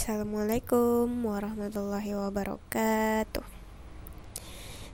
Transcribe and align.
Assalamualaikum 0.00 1.28
warahmatullahi 1.28 2.16
wabarakatuh. 2.16 3.44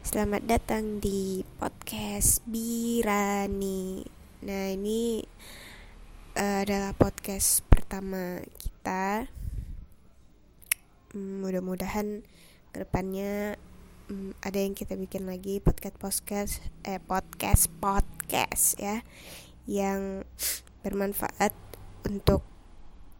Selamat 0.03 0.43
datang 0.51 0.98
di 0.98 1.46
podcast 1.62 2.43
Birani. 2.43 4.03
Nah 4.42 4.74
ini 4.74 5.22
uh, 6.34 6.58
adalah 6.66 6.90
podcast 6.98 7.62
pertama 7.71 8.42
kita. 8.58 9.30
Hmm, 11.15 11.38
Mudah-mudahan 11.38 12.27
ke 12.75 12.83
depannya 12.83 13.63
hmm, 14.11 14.35
ada 14.43 14.59
yang 14.59 14.75
kita 14.75 14.99
bikin 14.99 15.31
lagi 15.31 15.63
podcast 15.63 16.02
podcast 16.02 16.52
eh 16.83 16.98
podcast 16.98 17.70
podcast 17.79 18.75
ya 18.83 19.07
yang 19.70 20.27
bermanfaat 20.83 21.55
untuk 22.02 22.55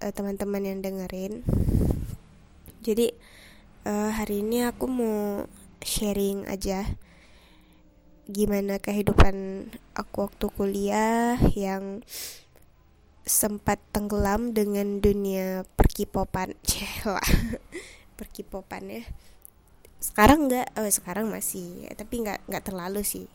uh, 0.02 0.12
teman-teman 0.12 0.62
yang 0.64 0.78
dengerin. 0.84 1.44
Jadi 2.84 3.12
uh, 3.89 4.11
hari 4.12 4.44
ini 4.44 4.66
aku 4.66 4.84
mau 4.86 5.44
sharing 5.82 6.46
aja 6.50 6.84
gimana 8.26 8.82
kehidupan 8.82 9.71
aku 9.94 10.26
waktu 10.26 10.46
kuliah 10.50 11.38
yang 11.54 12.02
sempat 13.26 13.79
tenggelam 13.94 14.54
dengan 14.54 14.98
dunia 14.98 15.62
perkipopan. 15.79 16.54
Cewek 16.68 17.26
perkipopan 18.18 19.02
ya. 19.02 19.02
Sekarang 20.02 20.46
nggak 20.46 20.79
oh 20.79 20.86
sekarang 20.86 21.26
masih 21.30 21.90
tapi 21.99 22.22
nggak 22.22 22.46
nggak 22.46 22.64
terlalu 22.66 23.02
sih. 23.02 23.26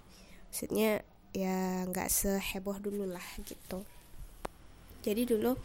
Maksudnya 0.52 1.04
ya 1.32 1.88
nggak 1.88 2.12
seheboh 2.12 2.80
dulu 2.80 3.08
lah 3.08 3.28
gitu. 3.44 3.84
Jadi 5.02 5.24
dulu 5.26 5.58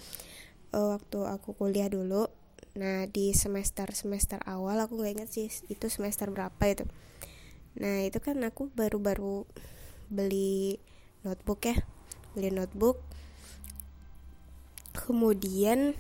uh, 0.77 1.01
waktu 1.01 1.19
aku 1.25 1.57
kuliah 1.57 1.89
dulu. 1.89 2.29
Nah 2.77 3.09
di 3.09 3.33
semester 3.33 3.89
semester 3.97 4.37
awal 4.45 4.85
aku 4.85 5.01
nggak 5.01 5.13
inget 5.17 5.31
sih 5.33 5.49
itu 5.73 5.89
semester 5.89 6.29
berapa 6.29 6.61
itu. 6.69 6.85
Nah 7.81 8.05
itu 8.05 8.21
kan 8.21 8.37
aku 8.45 8.69
baru-baru 8.77 9.49
beli 10.13 10.77
notebook 11.25 11.65
ya 11.65 11.77
beli 12.37 12.53
notebook. 12.53 13.01
Kemudian 14.93 15.97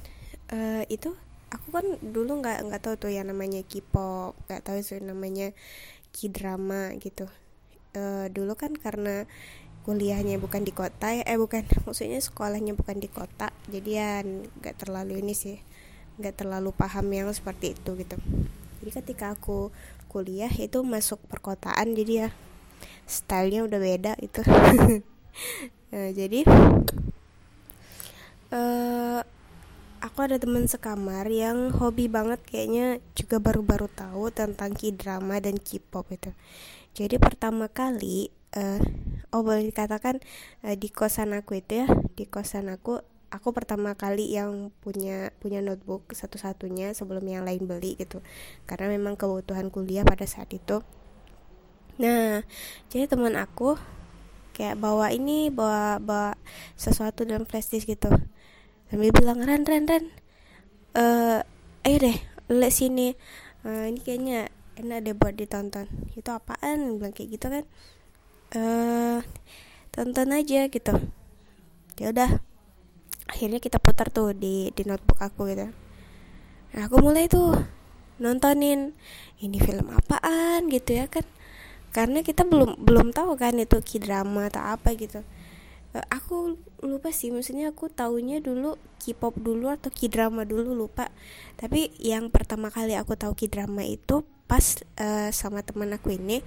uh, 0.52 0.84
itu 0.92 1.16
aku 1.48 1.68
kan 1.72 1.86
dulu 2.04 2.44
nggak 2.44 2.68
nggak 2.68 2.82
tahu 2.84 2.94
tuh 3.08 3.12
yang 3.12 3.32
namanya 3.32 3.64
K-pop 3.64 4.36
nggak 4.48 4.62
tahu 4.66 4.78
sih 4.84 5.00
namanya 5.00 5.56
K-drama 6.12 6.92
gitu. 7.00 7.24
Uh, 7.96 8.28
dulu 8.28 8.52
kan 8.60 8.76
karena 8.76 9.24
kuliahnya 9.86 10.42
bukan 10.42 10.66
di 10.66 10.74
kota 10.74 11.14
ya 11.14 11.22
eh 11.22 11.38
bukan 11.38 11.62
maksudnya 11.86 12.18
sekolahnya 12.18 12.74
bukan 12.74 12.98
di 12.98 13.06
kota. 13.06 13.54
Jadi 13.70 13.90
ya 13.94 14.26
nggak 14.26 14.82
terlalu 14.82 15.22
ini 15.22 15.32
sih 15.38 15.62
nggak 16.18 16.42
terlalu 16.42 16.74
paham 16.74 17.06
yang 17.14 17.30
seperti 17.30 17.78
itu 17.78 17.94
gitu. 17.94 18.18
Jadi 18.82 18.90
ketika 18.90 19.38
aku 19.38 19.70
kuliah 20.10 20.50
itu 20.50 20.80
masuk 20.80 21.20
perkotaan 21.28 21.92
jadi 21.92 22.26
ya 22.26 22.28
stylenya 23.06 23.68
udah 23.68 23.80
beda 23.80 24.12
itu 24.24 24.40
nah, 25.92 26.10
jadi 26.18 26.40
uh, 28.50 29.20
aku 30.02 30.18
ada 30.24 30.36
teman 30.40 30.66
sekamar 30.66 31.28
yang 31.30 31.68
hobi 31.76 32.10
banget 32.10 32.42
kayaknya 32.48 32.98
juga 33.12 33.38
baru-baru 33.38 33.92
tahu 33.92 34.32
tentang 34.34 34.74
k-drama 34.74 35.38
dan 35.38 35.60
k-pop 35.60 36.08
itu 36.16 36.30
jadi 36.96 37.20
pertama 37.20 37.68
kali 37.70 38.32
uh, 38.54 38.82
oh 39.34 39.42
boleh 39.42 39.66
dikatakan 39.66 40.22
uh, 40.62 40.76
di 40.78 40.88
kosan 40.92 41.34
aku 41.34 41.58
itu 41.58 41.82
ya 41.82 41.88
di 42.14 42.28
kosan 42.30 42.70
aku 42.70 43.02
aku 43.26 43.50
pertama 43.50 43.98
kali 43.98 44.32
yang 44.32 44.70
punya 44.80 45.34
punya 45.42 45.58
notebook 45.58 46.06
satu-satunya 46.14 46.94
sebelum 46.94 47.26
yang 47.26 47.42
lain 47.42 47.66
beli 47.66 47.98
gitu. 47.98 48.22
Karena 48.64 48.92
memang 48.92 49.18
kebutuhan 49.18 49.68
kuliah 49.68 50.06
pada 50.06 50.24
saat 50.24 50.50
itu. 50.54 50.80
Nah 51.98 52.46
jadi 52.92 53.10
teman 53.10 53.34
aku 53.34 53.74
kayak 54.56 54.80
bawa 54.80 55.12
ini 55.12 55.52
bawa 55.52 56.00
bawa 56.00 56.38
sesuatu 56.78 57.26
dalam 57.26 57.44
flash 57.44 57.68
disk 57.68 57.90
gitu. 57.90 58.08
Sambil 58.88 59.10
bilang 59.10 59.42
ran 59.42 59.66
ran 59.66 59.84
ran 59.84 60.04
uh, 60.96 61.40
ayo 61.84 61.96
deh 61.98 62.16
lihat 62.48 62.72
sini. 62.72 63.18
Uh, 63.66 63.90
ini 63.90 63.98
kayaknya 63.98 64.48
enak 64.78 65.02
deh 65.02 65.14
buat 65.18 65.34
ditonton. 65.34 65.90
Itu 66.14 66.30
apaan? 66.30 67.02
Bilang 67.02 67.12
kayak 67.12 67.28
gitu 67.34 67.46
kan 67.50 67.64
uh, 68.54 69.18
tonton 69.90 70.30
aja 70.30 70.68
gitu. 70.70 70.94
Ya 71.98 72.12
udah. 72.12 72.38
Akhirnya 73.26 73.58
kita 73.58 73.82
putar 73.82 74.14
tuh 74.14 74.30
di 74.36 74.70
di 74.70 74.82
notebook 74.86 75.18
aku 75.18 75.50
gitu. 75.50 75.66
Nah 76.76 76.82
aku 76.86 77.02
mulai 77.02 77.26
tuh 77.26 77.58
nontonin 78.22 78.94
ini 79.42 79.58
film 79.58 79.90
apaan? 79.90 80.70
gitu 80.70 80.94
ya 80.94 81.10
kan. 81.10 81.26
Karena 81.90 82.22
kita 82.22 82.46
belum 82.46 82.78
belum 82.84 83.10
tahu 83.10 83.34
kan 83.34 83.56
itu 83.58 83.80
k 83.82 83.98
drama 83.98 84.46
atau 84.46 84.62
apa 84.62 84.94
gitu. 84.94 85.26
Uh, 85.96 86.04
aku 86.12 86.60
lupa 86.84 87.10
sih 87.10 87.32
maksudnya 87.34 87.72
aku 87.72 87.90
taunya 87.90 88.38
dulu 88.38 88.76
K-pop 89.06 89.38
dulu 89.38 89.70
atau 89.70 89.86
K-drama 89.86 90.42
dulu 90.42 90.74
lupa. 90.74 91.14
Tapi 91.54 91.94
yang 92.02 92.34
pertama 92.34 92.74
kali 92.74 92.98
aku 92.98 93.14
tahu 93.14 93.38
K-drama 93.38 93.86
itu 93.86 94.26
pas 94.50 94.82
uh, 94.98 95.30
sama 95.30 95.62
teman 95.62 95.94
aku 95.94 96.14
ini 96.14 96.42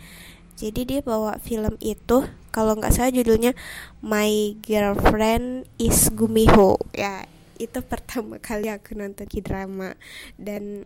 jadi 0.60 0.82
dia 0.84 1.00
bawa 1.00 1.40
film 1.40 1.80
itu 1.80 2.28
kalau 2.52 2.76
nggak 2.76 2.92
salah 2.92 3.16
judulnya 3.16 3.56
My 4.04 4.60
Girlfriend 4.60 5.64
is 5.80 6.12
Gumiho. 6.12 6.76
Ya 6.92 7.24
itu 7.56 7.80
pertama 7.80 8.44
kali 8.44 8.68
aku 8.68 9.00
nonton 9.00 9.24
drama. 9.40 9.96
Dan 10.36 10.84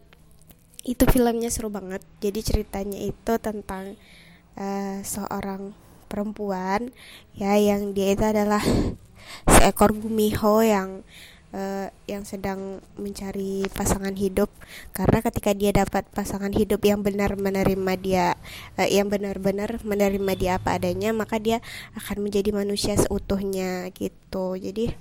itu 0.85 1.03
filmnya 1.09 1.49
seru 1.49 1.73
banget. 1.73 2.05
Jadi 2.21 2.45
ceritanya 2.45 3.01
itu 3.01 3.33
tentang 3.41 3.97
uh, 4.61 5.01
seorang 5.01 5.73
perempuan 6.05 6.93
ya 7.33 7.57
yang 7.57 7.97
dia 7.97 8.13
itu 8.13 8.21
adalah 8.21 8.61
seekor 9.49 9.97
gumiho 9.97 10.61
yang 10.61 11.01
uh, 11.53 11.87
yang 12.09 12.25
sedang 12.25 12.81
mencari 12.97 13.63
pasangan 13.71 14.11
hidup. 14.17 14.49
Karena 14.91 15.21
ketika 15.21 15.53
dia 15.53 15.71
dapat 15.71 16.03
pasangan 16.11 16.51
hidup 16.51 16.81
yang 16.83 17.05
benar 17.05 17.37
menerima 17.37 17.93
dia 18.01 18.25
uh, 18.75 18.89
yang 18.89 19.07
benar-benar 19.07 19.79
menerima 19.85 20.33
dia 20.35 20.51
apa 20.57 20.75
adanya 20.75 21.13
maka 21.13 21.37
dia 21.37 21.61
akan 21.95 22.25
menjadi 22.25 22.49
manusia 22.51 22.97
seutuhnya 22.97 23.87
gitu. 23.93 24.57
Jadi 24.57 24.91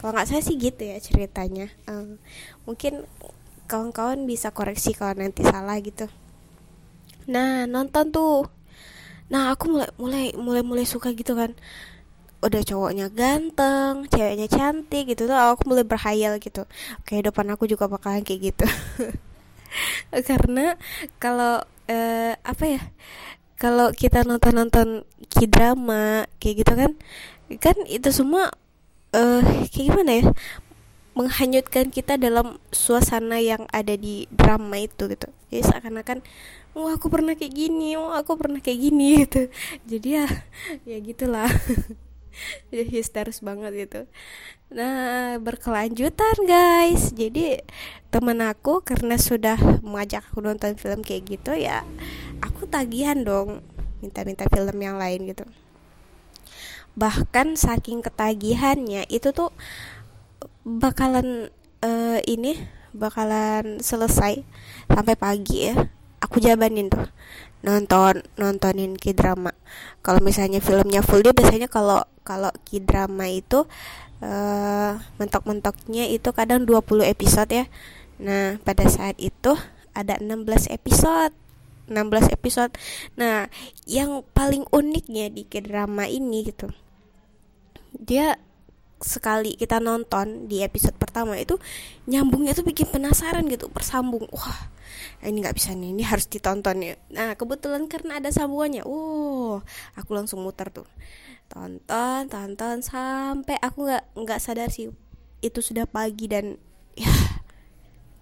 kalau 0.00 0.16
nggak 0.16 0.28
saya 0.28 0.42
sih 0.42 0.56
gitu 0.56 0.82
ya 0.82 0.96
ceritanya. 0.98 1.70
Uh, 1.86 2.16
mungkin 2.64 3.04
kawan-kawan 3.68 4.24
bisa 4.24 4.50
koreksi 4.50 4.96
kalau 4.96 5.14
nanti 5.20 5.44
salah 5.44 5.76
gitu. 5.78 6.08
Nah 7.28 7.68
nonton 7.68 8.10
tuh. 8.10 8.48
Nah 9.32 9.56
aku 9.56 9.72
mulai 9.72 9.88
mulai 9.96 10.26
mulai 10.36 10.62
mulai 10.64 10.84
suka 10.84 11.12
gitu 11.16 11.32
kan 11.32 11.56
udah 12.44 12.62
cowoknya 12.62 13.08
ganteng 13.08 14.04
ceweknya 14.12 14.46
cantik 14.52 15.08
gitu 15.08 15.24
tuh 15.24 15.34
aku 15.34 15.64
mulai 15.72 15.84
berhayal 15.88 16.36
gitu. 16.38 16.68
Kehidupan 17.08 17.48
aku 17.56 17.64
juga 17.64 17.88
bakalan 17.88 18.20
kayak 18.20 18.52
gitu. 18.52 18.66
Karena 20.28 20.76
kalau 21.16 21.64
uh, 21.88 22.32
apa 22.44 22.64
ya 22.64 22.82
kalau 23.58 23.90
kita 23.96 24.26
nonton 24.28 24.52
nonton 24.54 24.88
k 25.32 25.48
drama 25.48 26.28
kayak 26.42 26.66
gitu 26.66 26.72
kan 26.76 26.92
kan 27.62 27.76
itu 27.86 28.08
semua 28.10 28.52
uh, 29.14 29.42
kayak 29.70 29.84
gimana 29.94 30.12
ya 30.20 30.24
menghanyutkan 31.14 31.94
kita 31.94 32.18
dalam 32.18 32.58
suasana 32.74 33.38
yang 33.38 33.70
ada 33.70 33.94
di 33.94 34.26
drama 34.34 34.82
itu 34.82 35.06
gitu. 35.06 35.30
Jadi 35.48 35.62
seakan-akan 35.62 36.18
wah 36.74 36.98
aku 36.98 37.06
pernah 37.06 37.38
kayak 37.38 37.54
gini 37.54 37.94
wah 37.94 38.18
aku 38.18 38.34
pernah 38.34 38.58
kayak 38.58 38.90
gini 38.90 39.06
gitu. 39.22 39.46
Jadi 39.86 40.08
ya 40.18 40.26
ya 40.82 40.98
gitulah 40.98 41.46
histeris 42.94 43.40
banget 43.44 43.88
gitu. 43.88 44.00
Nah 44.74 45.38
berkelanjutan 45.38 46.36
guys. 46.46 47.14
Jadi 47.14 47.62
temen 48.14 48.38
aku 48.42 48.82
karena 48.86 49.18
sudah 49.18 49.58
mengajak 49.82 50.22
aku 50.30 50.38
nonton 50.38 50.78
film 50.78 51.02
kayak 51.02 51.34
gitu 51.34 51.50
ya 51.50 51.82
aku 52.38 52.70
tagihan 52.70 53.18
dong 53.20 53.64
minta-minta 54.04 54.44
film 54.52 54.76
yang 54.78 55.00
lain 55.00 55.26
gitu. 55.32 55.48
Bahkan 56.94 57.56
saking 57.56 58.04
ketagihannya 58.04 59.08
itu 59.08 59.32
tuh 59.32 59.50
bakalan 60.62 61.50
uh, 61.82 62.20
ini 62.28 62.60
bakalan 62.94 63.80
selesai 63.80 64.44
sampai 64.86 65.16
pagi 65.16 65.72
ya. 65.72 65.88
Aku 66.22 66.40
jabanin 66.40 66.88
tuh 66.88 67.04
nonton 67.64 68.20
nontonin 68.36 68.92
k 69.00 69.16
drama 69.16 69.56
kalau 70.04 70.20
misalnya 70.20 70.60
filmnya 70.60 71.00
full 71.00 71.24
dia 71.24 71.32
biasanya 71.32 71.66
kalau 71.72 72.04
kalau 72.20 72.52
k 72.68 72.84
drama 72.84 73.24
itu 73.32 73.64
uh, 74.20 75.00
mentok-mentoknya 75.16 76.12
itu 76.12 76.28
kadang 76.36 76.68
20 76.68 77.08
episode 77.08 77.50
ya. 77.50 77.64
Nah 78.20 78.60
pada 78.60 78.84
saat 78.86 79.16
itu 79.16 79.56
ada 79.96 80.20
16 80.20 80.68
episode 80.68 81.32
16 81.88 82.36
episode. 82.36 82.72
Nah 83.16 83.48
yang 83.88 84.20
paling 84.36 84.68
uniknya 84.68 85.32
di 85.32 85.48
k 85.48 85.64
drama 85.64 86.04
ini 86.04 86.52
gitu 86.52 86.68
dia 87.98 88.36
sekali 89.04 89.54
kita 89.60 89.78
nonton 89.78 90.48
di 90.48 90.64
episode 90.64 90.96
pertama 90.96 91.36
itu 91.36 91.60
nyambungnya 92.08 92.56
tuh 92.56 92.64
bikin 92.64 92.88
penasaran 92.88 93.44
gitu 93.52 93.68
bersambung. 93.68 94.24
Wah 94.32 94.72
ini 95.20 95.44
nggak 95.44 95.56
bisa 95.56 95.76
nih 95.76 95.92
ini 95.92 96.02
harus 96.02 96.24
ditonton 96.24 96.80
ya. 96.80 96.94
Nah 97.12 97.36
kebetulan 97.36 97.84
karena 97.86 98.16
ada 98.18 98.32
sambungannya. 98.32 98.88
Wow 98.88 99.60
aku 100.00 100.10
langsung 100.16 100.40
muter 100.40 100.72
tuh. 100.72 100.88
Tonton 101.52 102.32
tonton 102.32 102.80
sampai 102.80 103.60
aku 103.60 103.84
nggak 103.84 104.04
nggak 104.16 104.40
sadar 104.40 104.72
sih 104.72 104.88
itu 105.44 105.60
sudah 105.60 105.84
pagi 105.84 106.24
dan 106.24 106.56
ya 106.96 107.12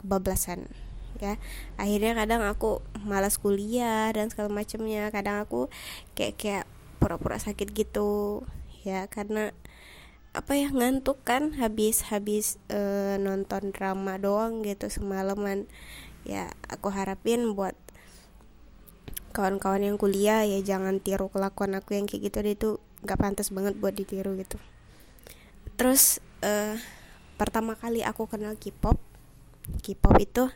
kebablasan 0.03 0.67
ya. 1.23 1.39
Akhirnya 1.79 2.19
kadang 2.19 2.43
aku 2.43 2.83
malas 3.07 3.39
kuliah 3.39 4.11
dan 4.11 4.27
segala 4.29 4.51
macamnya. 4.51 5.09
Kadang 5.15 5.47
aku 5.47 5.71
kayak 6.19 6.35
kayak 6.35 6.65
pura-pura 6.99 7.39
sakit 7.39 7.71
gitu 7.71 8.43
ya. 8.83 9.07
Karena 9.07 9.55
apa 10.33 10.57
ya 10.57 10.73
ngantuk 10.73 11.21
kan 11.29 11.53
habis 11.61 12.09
habis 12.09 12.57
uh, 12.73 13.21
nonton 13.21 13.69
drama 13.69 14.17
doang 14.17 14.65
gitu 14.65 14.89
semalaman. 14.89 15.69
Ya 16.25 16.57
aku 16.73 16.89
harapin 16.89 17.53
buat 17.53 17.77
kawan-kawan 19.37 19.85
yang 19.85 19.97
kuliah 20.01 20.45
ya 20.45 20.61
jangan 20.65 21.01
tiru 21.05 21.29
kelakuan 21.29 21.77
aku 21.77 21.97
yang 21.97 22.09
kayak 22.09 22.33
gitu 22.33 22.39
deh 22.45 22.55
itu 22.57 22.71
nggak 23.05 23.19
pantas 23.21 23.53
banget 23.53 23.77
buat 23.77 23.93
ditiru 23.93 24.33
gitu. 24.41 24.57
Terus 25.77 26.25
uh, 26.41 26.81
pertama 27.37 27.77
kali 27.77 28.01
aku 28.01 28.25
kenal 28.25 28.57
K-pop 28.57 28.97
K-pop 29.85 30.17
itu 30.17 30.49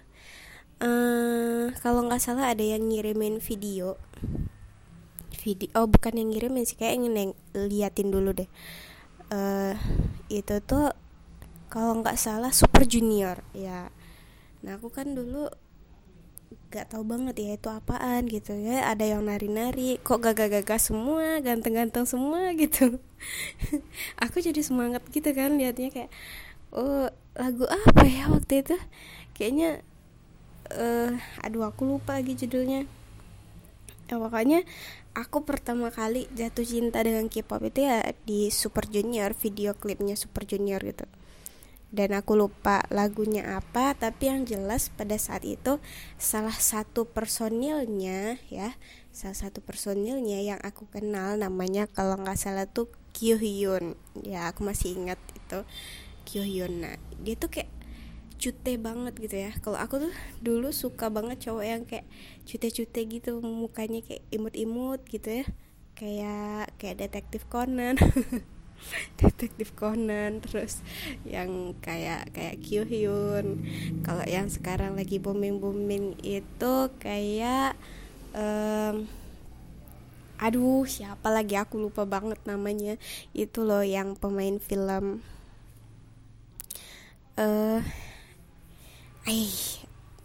uh, 0.80 1.66
kalau 1.84 2.00
nggak 2.08 2.22
salah 2.24 2.48
ada 2.52 2.64
yang 2.64 2.88
ngirimin 2.88 3.44
video. 3.44 4.00
Video 5.44 5.68
oh 5.76 5.84
bukan 5.84 6.16
yang 6.16 6.32
ngirimin 6.32 6.64
sih 6.64 6.80
kayak 6.80 6.96
ingin 6.96 7.14
yang 7.14 7.32
liatin 7.52 8.08
dulu 8.08 8.32
deh 8.32 8.48
uh, 9.30 9.74
itu 10.30 10.56
tuh 10.62 10.92
kalau 11.72 12.00
nggak 12.02 12.18
salah 12.18 12.54
Super 12.54 12.86
Junior 12.86 13.42
ya. 13.52 13.90
Nah 14.62 14.78
aku 14.78 14.90
kan 14.90 15.14
dulu 15.14 15.50
gak 16.70 16.94
tahu 16.94 17.02
banget 17.06 17.34
ya 17.42 17.50
itu 17.58 17.68
apaan 17.70 18.26
gitu 18.30 18.54
ya. 18.54 18.86
Ada 18.90 19.16
yang 19.16 19.26
nari-nari 19.26 19.98
kok 20.02 20.22
gagah-gagah 20.22 20.78
semua 20.78 21.42
ganteng-ganteng 21.42 22.06
semua 22.06 22.50
gitu. 22.60 22.98
Aku 24.22 24.38
jadi 24.42 24.60
semangat 24.62 25.02
gitu 25.10 25.30
kan 25.34 25.58
liatnya 25.58 25.90
kayak 25.90 26.10
oh 26.74 27.10
lagu 27.34 27.64
apa 27.66 28.02
ya 28.06 28.30
waktu 28.30 28.62
itu? 28.62 28.76
Kayaknya 29.34 29.82
uh, 30.72 31.14
aduh 31.42 31.66
aku 31.68 31.86
lupa 31.86 32.18
lagi 32.18 32.34
judulnya. 32.38 32.86
Ya, 34.06 34.22
makanya 34.22 34.62
aku 35.16 35.48
pertama 35.48 35.88
kali 35.88 36.28
jatuh 36.36 36.68
cinta 36.68 37.00
dengan 37.00 37.32
K-pop 37.32 37.64
itu 37.64 37.88
ya 37.88 38.04
di 38.28 38.52
Super 38.52 38.84
Junior 38.84 39.32
video 39.32 39.72
klipnya 39.72 40.12
Super 40.12 40.44
Junior 40.44 40.84
gitu. 40.84 41.08
Dan 41.88 42.12
aku 42.12 42.36
lupa 42.36 42.84
lagunya 42.92 43.56
apa 43.56 43.96
tapi 43.96 44.28
yang 44.28 44.44
jelas 44.44 44.92
pada 44.92 45.16
saat 45.16 45.48
itu 45.48 45.80
salah 46.20 46.52
satu 46.52 47.08
personilnya 47.08 48.36
ya 48.52 48.76
salah 49.14 49.38
satu 49.38 49.64
personilnya 49.64 50.36
yang 50.44 50.60
aku 50.60 50.84
kenal 50.92 51.40
namanya 51.40 51.88
kalau 51.88 52.20
nggak 52.20 52.36
salah 52.36 52.68
tuh 52.68 52.92
Kyo 53.16 53.40
Hyun. 53.40 53.96
Ya 54.20 54.52
aku 54.52 54.68
masih 54.68 54.92
ingat 54.92 55.16
itu 55.32 55.64
Kyo 56.28 56.44
Hyun. 56.44 56.84
Nah 56.84 57.00
dia 57.24 57.40
tuh 57.40 57.48
kayak 57.48 57.72
cute 58.36 58.76
banget 58.78 59.14
gitu 59.16 59.36
ya. 59.36 59.50
Kalau 59.64 59.78
aku 59.80 60.08
tuh 60.08 60.12
dulu 60.44 60.70
suka 60.70 61.08
banget 61.08 61.48
cowok 61.48 61.64
yang 61.64 61.82
kayak 61.88 62.06
cute-cute 62.44 63.00
gitu 63.08 63.40
mukanya 63.40 64.00
kayak 64.04 64.22
imut-imut 64.32 65.00
gitu 65.08 65.42
ya. 65.42 65.46
Kayak 65.96 66.76
kayak 66.76 66.96
detektif 67.00 67.48
Conan. 67.48 67.96
Detektif 69.20 69.72
Conan 69.72 70.44
terus 70.44 70.84
yang 71.24 71.72
kayak 71.80 72.28
kayak 72.36 72.60
Kyo 72.60 72.84
Hyun 72.84 73.64
kalau 74.04 74.20
yang 74.28 74.52
sekarang 74.52 75.00
lagi 75.00 75.16
booming 75.16 75.64
booming 75.64 76.12
itu 76.20 76.92
kayak 77.00 77.72
um, 78.36 79.08
aduh 80.36 80.84
siapa 80.84 81.32
lagi? 81.32 81.56
Aku 81.56 81.80
lupa 81.80 82.04
banget 82.04 82.38
namanya. 82.44 83.00
Itu 83.32 83.64
loh 83.64 83.80
yang 83.80 84.14
pemain 84.14 84.60
film 84.60 85.24
eh 87.36 87.44
uh, 87.44 87.80
eh 89.26 89.50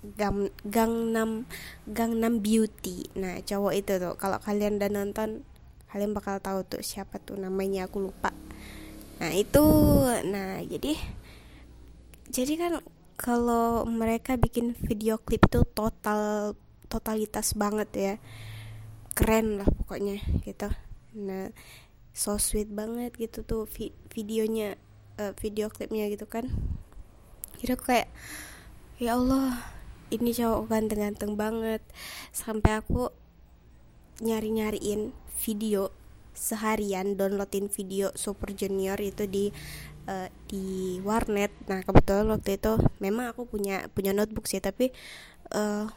Gang 0.01 0.49
Gangnam 0.65 1.45
Gangnam 1.85 2.41
Beauty. 2.41 3.05
Nah, 3.17 3.41
cowok 3.45 3.73
itu 3.77 4.01
tuh 4.01 4.17
kalau 4.17 4.41
kalian 4.41 4.81
udah 4.81 4.89
nonton 4.89 5.45
kalian 5.93 6.15
bakal 6.15 6.41
tahu 6.41 6.65
tuh 6.65 6.81
siapa 6.81 7.21
tuh 7.21 7.37
namanya 7.37 7.85
aku 7.85 8.09
lupa. 8.09 8.33
Nah, 9.21 9.29
itu 9.37 9.61
nah 10.25 10.57
jadi 10.65 10.97
jadi 12.33 12.53
kan 12.57 12.73
kalau 13.13 13.85
mereka 13.85 14.33
bikin 14.41 14.73
video 14.73 15.21
klip 15.21 15.45
itu 15.45 15.61
total 15.77 16.53
totalitas 16.89 17.53
banget 17.53 17.89
ya. 17.93 18.13
Keren 19.13 19.61
lah 19.61 19.69
pokoknya 19.69 20.17
gitu. 20.41 20.73
Nah, 21.13 21.53
so 22.09 22.41
sweet 22.41 22.73
banget 22.73 23.13
gitu 23.21 23.45
tuh 23.45 23.69
vi 23.69 23.93
videonya 24.09 24.81
uh, 25.21 25.37
video 25.37 25.69
klipnya 25.69 26.09
gitu 26.09 26.25
kan. 26.25 26.49
Jadi 27.61 27.77
aku 27.77 27.85
kayak 27.93 28.09
ya 29.01 29.17
Allah 29.17 29.57
ini 30.13 30.29
cowok 30.29 30.69
ganteng-ganteng 30.69 31.33
banget. 31.33 31.81
Sampai 32.29 32.77
aku 32.77 33.09
nyari-nyariin 34.21 35.09
video 35.41 35.89
seharian 36.37 37.17
downloadin 37.17 37.67
video 37.73 38.13
Super 38.13 38.53
Junior 38.53 39.01
itu 39.01 39.25
di 39.25 39.49
uh, 40.05 40.29
di 40.45 41.01
warnet. 41.01 41.49
Nah 41.65 41.81
kebetulan 41.81 42.29
waktu 42.29 42.61
itu 42.61 42.77
memang 43.01 43.33
aku 43.33 43.49
punya 43.49 43.89
punya 43.89 44.13
notebook 44.13 44.45
sih 44.45 44.61
tapi 44.61 44.93
uh, 45.57 45.89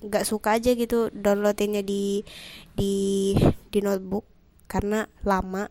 nggak 0.00 0.24
suka 0.24 0.56
aja 0.56 0.72
gitu 0.72 1.12
downloadinnya 1.12 1.84
di 1.84 2.24
di 2.72 3.34
di 3.68 3.78
notebook 3.84 4.24
karena 4.64 5.04
lama 5.28 5.68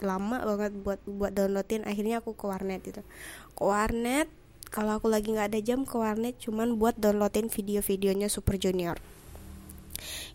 lama 0.00 0.36
banget 0.48 0.72
buat 0.80 1.00
buat 1.04 1.36
downloadin. 1.36 1.84
Akhirnya 1.84 2.24
aku 2.24 2.32
ke 2.32 2.48
warnet 2.48 2.80
gitu 2.80 3.04
ke 3.52 3.62
warnet 3.62 4.32
kalau 4.74 4.98
aku 4.98 5.06
lagi 5.06 5.30
nggak 5.30 5.54
ada 5.54 5.60
jam 5.62 5.86
ke 5.86 5.94
warnet 5.94 6.34
cuman 6.42 6.74
buat 6.74 6.98
downloadin 6.98 7.46
video-videonya 7.46 8.26
Super 8.26 8.58
Junior. 8.58 8.98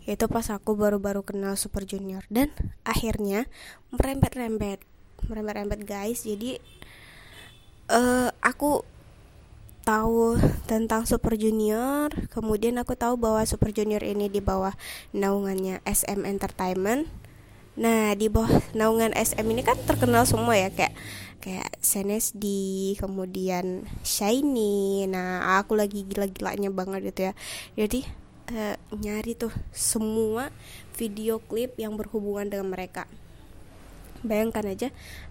Itu 0.07 0.31
pas 0.31 0.47
aku 0.47 0.80
baru-baru 0.80 1.27
kenal 1.27 1.59
Super 1.59 1.83
Junior. 1.83 2.24
Dan 2.31 2.47
akhirnya 2.88 3.51
merembet-rembet 3.91 4.80
merembet-rembet 5.27 5.83
guys. 5.83 6.24
Jadi 6.24 6.56
uh, 7.91 8.31
aku 8.39 8.88
tahu 9.83 10.39
tentang 10.71 11.03
Super 11.03 11.35
Junior. 11.35 12.07
Kemudian 12.31 12.80
aku 12.80 12.95
tahu 12.95 13.19
bahwa 13.19 13.44
Super 13.44 13.75
Junior 13.75 14.07
ini 14.07 14.31
di 14.31 14.40
bawah 14.40 14.71
naungannya 15.11 15.83
SM 15.83 16.23
Entertainment. 16.23 17.11
Nah 17.75 18.16
di 18.16 18.31
bawah 18.31 18.64
naungan 18.71 19.11
SM 19.11 19.44
ini 19.44 19.68
kan 19.68 19.75
terkenal 19.83 20.23
semua 20.23 20.56
ya 20.56 20.71
kayak 20.71 20.95
kayak 21.40 21.80
SNSD 21.80 22.46
kemudian 23.00 23.88
Shiny. 24.04 25.08
Nah 25.08 25.60
aku 25.60 25.76
lagi 25.80 26.04
gila-gilanya 26.04 26.69
banget 26.72 27.12
gitu 27.12 27.22
ya. 27.31 27.34
Jadi 27.80 28.00
uh, 28.52 28.76
nyari 28.96 29.34
tuh 29.40 29.52
semua 29.72 30.52
video 31.00 31.40
klip 31.40 31.76
yang 31.80 31.96
berhubungan 31.96 32.52
dengan 32.52 32.72
mereka. 32.72 33.08
Bayangkan 34.19 34.68
aja 34.68 34.88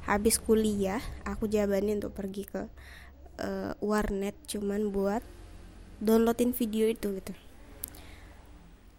habis 0.09 0.41
kuliah 0.41 1.05
aku 1.29 1.45
jabanin 1.45 2.00
untuk 2.00 2.17
pergi 2.17 2.49
ke 2.49 2.67
uh, 3.45 3.73
warnet 3.85 4.33
cuman 4.49 4.88
buat 4.88 5.21
downloadin 6.00 6.57
video 6.57 6.88
itu 6.88 7.21
gitu. 7.21 7.37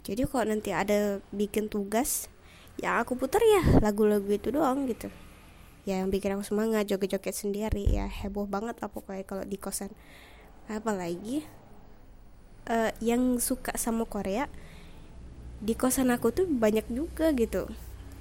Jadi 0.05 0.21
kalau 0.29 0.45
nanti 0.53 0.73
ada 0.73 1.21
bikin 1.33 1.69
tugas 1.69 2.29
ya 2.79 3.03
aku 3.03 3.19
putar 3.19 3.43
ya 3.43 3.83
lagu-lagu 3.83 4.31
itu 4.31 4.55
doang 4.55 4.87
gitu 4.87 5.11
ya 5.89 6.05
yang 6.05 6.13
bikin 6.13 6.37
aku 6.37 6.45
semangat 6.45 6.85
joget-joget 6.85 7.33
sendiri. 7.33 7.89
Ya 7.89 8.05
heboh 8.05 8.45
banget 8.45 8.77
lah 8.77 8.93
pokoknya 8.93 9.25
kalau 9.25 9.41
di 9.41 9.57
kosan. 9.57 9.89
Apalagi 10.69 11.41
uh, 12.69 12.93
yang 13.01 13.41
suka 13.41 13.73
sama 13.73 14.05
Korea 14.05 14.45
di 15.59 15.73
kosan 15.73 16.13
aku 16.13 16.29
tuh 16.29 16.45
banyak 16.45 16.85
juga 16.93 17.33
gitu. 17.33 17.65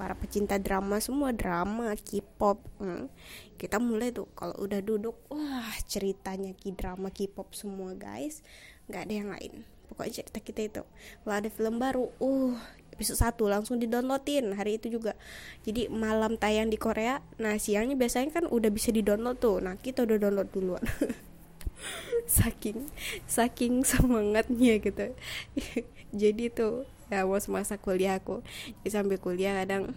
Para 0.01 0.15
pecinta 0.15 0.57
drama 0.57 1.03
semua 1.03 1.35
drama 1.35 1.93
K-pop 1.99 2.63
hmm. 2.79 3.11
kita 3.59 3.83
mulai 3.83 4.15
tuh 4.15 4.31
kalau 4.39 4.55
udah 4.63 4.79
duduk 4.79 5.19
wah 5.27 5.75
ceritanya 5.91 6.55
K 6.55 6.71
drama 6.73 7.13
K-pop 7.13 7.53
semua 7.53 7.93
guys. 7.99 8.41
Nggak 8.89 9.03
ada 9.05 9.15
yang 9.15 9.29
lain. 9.35 9.53
Pokoknya 9.91 10.23
cerita 10.23 10.39
kita 10.41 10.61
itu. 10.65 10.83
Kalau 11.21 11.35
ada 11.35 11.51
film 11.51 11.83
baru 11.83 12.09
uh 12.23 12.57
episode 12.99 13.23
1 13.23 13.39
langsung 13.47 13.79
didownloadin 13.79 14.59
hari 14.59 14.83
itu 14.83 14.99
juga. 14.99 15.15
Jadi 15.63 15.87
malam 15.87 16.35
tayang 16.35 16.67
di 16.67 16.75
Korea 16.75 17.23
nah 17.39 17.55
siangnya 17.55 17.95
biasanya 17.95 18.35
kan 18.35 18.45
udah 18.51 18.75
bisa 18.75 18.91
didownload 18.91 19.39
tuh. 19.39 19.63
Nah 19.63 19.79
kita 19.79 20.03
udah 20.03 20.19
download 20.19 20.51
duluan. 20.51 20.83
Saking 22.27 22.91
saking 23.31 23.87
semangatnya 23.87 24.83
gitu. 24.83 25.15
Jadi 26.27 26.51
tuh 26.51 26.91
ya 27.07 27.23
was 27.23 27.47
masa 27.47 27.79
kuliah 27.79 28.19
aku. 28.19 28.43
Jadi 28.83 28.91
sambil 28.91 29.23
kuliah 29.23 29.55
kadang 29.63 29.95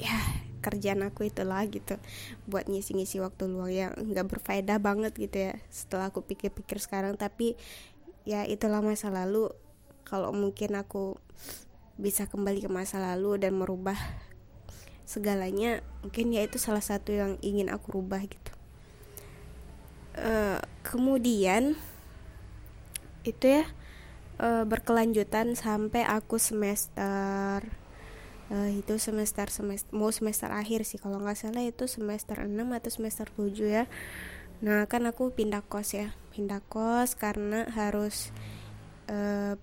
ya 0.00 0.16
kerjaan 0.64 1.04
aku 1.04 1.28
itulah 1.28 1.60
gitu. 1.68 2.00
Buat 2.48 2.72
ngisi-ngisi 2.72 3.20
waktu 3.20 3.52
luang 3.52 3.72
yang 3.72 3.92
nggak 3.92 4.32
berfaedah 4.32 4.80
banget 4.80 5.12
gitu 5.16 5.52
ya 5.52 5.54
setelah 5.68 6.08
aku 6.08 6.24
pikir-pikir 6.24 6.80
sekarang. 6.80 7.20
Tapi 7.20 7.60
ya 8.24 8.48
itulah 8.48 8.80
masa 8.80 9.12
lalu. 9.12 9.52
Kalau 10.08 10.34
mungkin 10.34 10.74
aku 10.74 11.20
bisa 12.00 12.24
kembali 12.24 12.64
ke 12.64 12.70
masa 12.72 12.96
lalu 12.96 13.36
dan 13.36 13.60
merubah 13.60 13.96
segalanya 15.04 15.82
mungkin 16.06 16.30
ya 16.30 16.46
itu 16.46 16.56
salah 16.56 16.80
satu 16.80 17.10
yang 17.10 17.36
ingin 17.42 17.66
aku 17.68 17.98
rubah 17.98 18.22
gitu. 18.24 18.52
Uh, 20.14 20.62
kemudian 20.86 21.74
itu 23.26 23.60
ya 23.60 23.64
uh, 24.40 24.64
berkelanjutan 24.64 25.58
sampai 25.58 26.06
aku 26.06 26.40
semester 26.40 27.66
uh, 28.50 28.70
itu 28.70 28.96
semester 28.96 29.50
semester 29.52 29.90
mau 29.92 30.10
semester 30.14 30.50
akhir 30.50 30.86
sih 30.88 30.98
kalau 30.98 31.20
nggak 31.20 31.38
salah 31.38 31.62
itu 31.62 31.84
semester 31.86 32.46
6 32.46 32.48
atau 32.54 32.90
semester 32.90 33.26
7 33.34 33.66
ya. 33.66 33.84
Nah 34.60 34.84
kan 34.86 35.04
aku 35.08 35.32
pindah 35.32 35.64
kos 35.64 35.96
ya 35.96 36.14
pindah 36.30 36.62
kos 36.70 37.18
karena 37.18 37.66
harus 37.74 38.30
uh, 39.10 39.58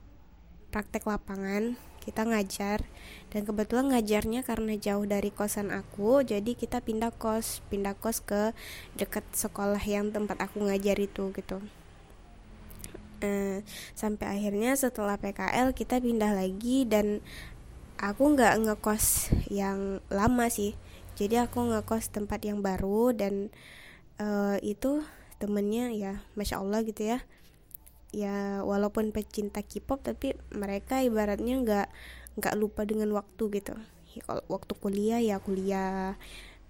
praktek 0.78 1.10
lapangan 1.10 1.74
kita 2.06 2.22
ngajar. 2.22 2.86
Dan 3.34 3.50
kebetulan 3.50 3.90
ngajarnya 3.90 4.46
karena 4.46 4.78
jauh 4.78 5.10
dari 5.10 5.34
kosan 5.34 5.74
aku 5.74 6.22
jadi 6.22 6.54
kita 6.54 6.86
pindah 6.86 7.10
kos 7.18 7.66
pindah 7.74 7.98
kos 7.98 8.22
ke 8.22 8.54
dekat 8.94 9.26
sekolah 9.34 9.82
yang 9.82 10.14
tempat 10.14 10.38
aku 10.38 10.70
ngajar 10.70 11.02
itu 11.02 11.34
gitu. 11.34 11.58
Uh, 13.18 13.66
sampai 13.98 14.38
akhirnya 14.38 14.78
setelah 14.78 15.18
PKL 15.18 15.74
kita 15.74 15.98
pindah 15.98 16.38
lagi 16.38 16.86
dan 16.86 17.26
aku 17.98 18.38
nggak 18.38 18.70
ngekos 18.70 19.34
yang 19.50 19.98
lama 20.14 20.46
sih. 20.54 20.78
Jadi 21.18 21.42
aku 21.42 21.74
ngekos 21.74 22.14
tempat 22.14 22.46
yang 22.46 22.62
baru 22.62 23.18
dan 23.18 23.50
uh, 24.22 24.62
itu 24.62 25.02
temennya 25.42 25.90
ya 25.90 26.14
masya 26.38 26.62
allah 26.62 26.86
gitu 26.86 27.18
ya 27.18 27.26
ya 28.18 28.66
walaupun 28.66 29.14
pecinta 29.14 29.62
K-pop 29.62 30.02
tapi 30.02 30.34
mereka 30.50 31.06
ibaratnya 31.06 31.54
nggak 31.62 31.88
nggak 32.42 32.56
lupa 32.58 32.82
dengan 32.90 33.14
waktu 33.14 33.62
gitu. 33.62 33.78
Ya, 34.18 34.42
waktu 34.50 34.74
kuliah 34.82 35.22
ya 35.22 35.38
kuliah 35.38 36.18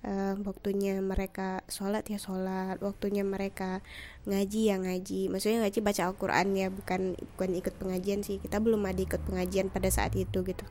uh, 0.03 0.35
waktunya 0.43 0.99
mereka 0.99 1.63
sholat 1.71 2.03
ya 2.11 2.19
sholat 2.19 2.83
waktunya 2.83 3.23
mereka 3.23 3.79
ngaji 4.27 4.61
ya 4.67 4.75
ngaji. 4.75 5.31
Maksudnya 5.31 5.63
ngaji 5.63 5.79
baca 5.79 6.01
Al-Quran 6.11 6.47
ya 6.59 6.67
bukan 6.67 7.15
bukan 7.35 7.49
ikut 7.55 7.73
pengajian 7.79 8.27
sih. 8.27 8.43
Kita 8.43 8.59
belum 8.59 8.83
ada 8.83 8.99
ikut 8.99 9.23
pengajian 9.23 9.71
pada 9.71 9.87
saat 9.87 10.11
itu 10.19 10.43
gitu. 10.43 10.65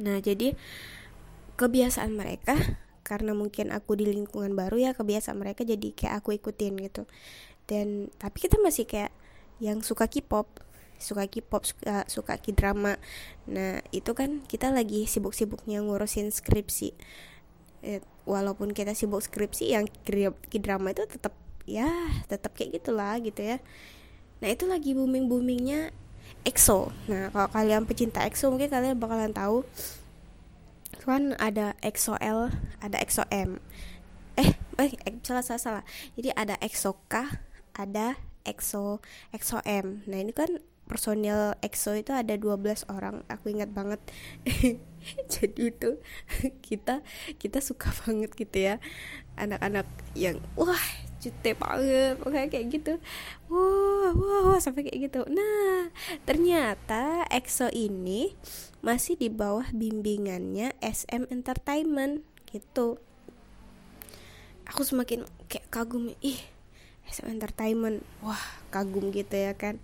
Nah, 0.00 0.20
jadi 0.20 0.56
kebiasaan 1.56 2.12
mereka 2.12 2.56
karena 3.08 3.32
mungkin 3.32 3.72
aku 3.72 3.96
di 3.96 4.04
lingkungan 4.08 4.52
baru 4.52 4.76
ya 4.76 4.90
kebiasaan 4.92 5.38
mereka 5.38 5.64
jadi 5.64 5.92
kayak 5.92 6.24
aku 6.24 6.36
ikutin 6.36 6.76
gitu. 6.80 7.04
Dan 7.66 8.12
tapi 8.16 8.46
kita 8.46 8.60
masih 8.60 8.88
kayak 8.88 9.12
yang 9.62 9.80
suka 9.80 10.08
K-pop, 10.08 10.60
suka 10.96 11.28
K-pop, 11.28 11.62
suka 11.64 12.04
suka 12.08 12.34
K-drama. 12.40 13.00
Nah, 13.48 13.80
itu 13.92 14.12
kan 14.12 14.44
kita 14.44 14.72
lagi 14.72 15.08
sibuk-sibuknya 15.08 15.84
ngurusin 15.84 16.32
skripsi. 16.32 16.92
Eh, 17.84 18.00
walaupun 18.26 18.74
kita 18.74 18.92
sibuk 18.92 19.22
skripsi 19.22 19.76
yang 19.76 19.84
K-drama 20.50 20.92
itu 20.92 21.04
tetap 21.06 21.32
ya 21.66 21.90
tetap 22.30 22.54
kayak 22.54 22.82
gitulah 22.82 23.18
gitu 23.20 23.42
ya. 23.42 23.58
Nah, 24.44 24.48
itu 24.52 24.68
lagi 24.68 24.92
booming-boomingnya 24.92 25.92
EXO. 26.46 26.92
Nah, 27.10 27.32
kalau 27.34 27.48
kalian 27.50 27.88
pecinta 27.88 28.22
EXO 28.22 28.52
mungkin 28.54 28.70
kalian 28.70 29.00
bakalan 29.00 29.32
tahu 29.32 29.66
kan 31.06 31.38
ada 31.38 31.78
EXO 31.86 32.18
L, 32.18 32.50
ada 32.82 32.98
EXO 32.98 33.22
M. 33.30 33.62
Eh, 34.34 34.52
eh 34.82 34.90
salah 35.22 35.42
salah 35.46 35.62
salah. 35.62 35.84
Jadi 36.18 36.34
ada 36.34 36.58
EXO 36.58 36.98
K, 37.06 37.30
ada 37.78 38.18
EXO 38.46 39.02
EXO 39.34 39.60
M. 39.66 40.06
Nah, 40.06 40.18
ini 40.22 40.30
kan 40.30 40.62
personil 40.86 41.58
EXO 41.60 41.98
itu 41.98 42.14
ada 42.14 42.38
12 42.38 42.86
orang. 42.88 43.26
Aku 43.26 43.50
ingat 43.50 43.74
banget. 43.74 43.98
Jadi 45.34 45.74
itu 45.74 45.98
kita 46.62 47.02
kita 47.42 47.58
suka 47.58 47.90
banget 48.06 48.30
gitu 48.38 48.56
ya. 48.72 48.74
Anak-anak 49.34 49.86
yang 50.14 50.38
wah 50.54 51.06
cute 51.26 51.58
banget 51.58 52.14
pokoknya 52.22 52.48
kayak 52.52 52.66
gitu 52.70 52.92
wow 53.50 54.14
wow 54.14 54.54
sampai 54.62 54.86
kayak 54.86 55.10
gitu 55.10 55.26
nah 55.26 55.90
ternyata 56.22 57.26
EXO 57.32 57.72
ini 57.72 58.36
masih 58.84 59.18
di 59.18 59.26
bawah 59.26 59.66
bimbingannya 59.74 60.76
SM 60.78 61.26
Entertainment 61.32 62.22
gitu 62.46 63.00
aku 64.68 64.86
semakin 64.86 65.26
kayak 65.50 65.66
kagum 65.72 66.14
ih 66.22 66.38
SM 67.10 67.30
Entertainment. 67.30 68.02
Wah 68.20 68.40
kagum 68.74 69.14
gitu 69.14 69.34
ya 69.34 69.54
kan. 69.54 69.78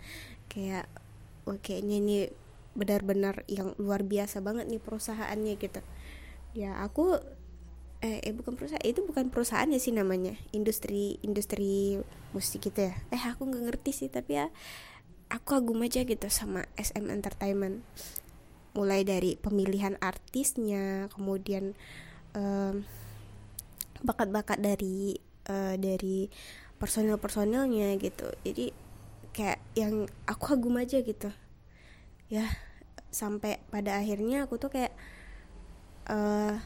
Kayak 0.50 0.91
wah 1.47 1.59
kayaknya 1.59 1.97
ini 1.99 2.17
benar-benar 2.73 3.45
yang 3.50 3.76
luar 3.76 4.00
biasa 4.05 4.41
banget 4.41 4.69
nih 4.69 4.83
perusahaannya 4.83 5.55
gitu. 5.61 5.81
Ya 6.57 6.81
aku 6.83 7.21
eh, 8.02 8.19
eh 8.25 8.35
bukan 8.35 8.59
perusahaan 8.59 8.83
itu 8.83 9.05
bukan 9.07 9.31
perusahaan 9.31 9.69
ya 9.71 9.81
sih 9.81 9.95
namanya. 9.95 10.37
Industri 10.50 11.21
industri 11.23 12.00
musik 12.33 12.69
gitu 12.69 12.91
ya. 12.91 12.95
Eh 13.14 13.23
aku 13.23 13.49
nggak 13.49 13.64
ngerti 13.73 13.91
sih 13.95 14.09
tapi 14.11 14.41
ya 14.41 14.47
aku 15.33 15.57
kagum 15.57 15.81
aja 15.81 16.05
gitu 16.05 16.29
sama 16.29 16.69
SM 16.76 17.09
Entertainment. 17.09 17.85
Mulai 18.73 19.05
dari 19.05 19.37
pemilihan 19.37 20.00
artisnya 20.00 21.12
kemudian 21.12 21.76
um, 22.33 22.85
bakat-bakat 24.02 24.59
dari 24.59 25.17
uh, 25.49 25.76
dari 25.79 26.29
personil-personilnya 26.82 27.94
gitu. 28.02 28.26
Jadi 28.42 28.74
kayak 29.30 29.62
yang 29.78 30.10
aku 30.26 30.58
kagum 30.58 30.74
aja 30.82 30.98
gitu. 30.98 31.30
Ya 32.26 32.50
sampai 33.14 33.62
pada 33.70 34.02
akhirnya 34.02 34.50
aku 34.50 34.58
tuh 34.58 34.74
kayak 34.74 34.90
uh, 36.10 36.58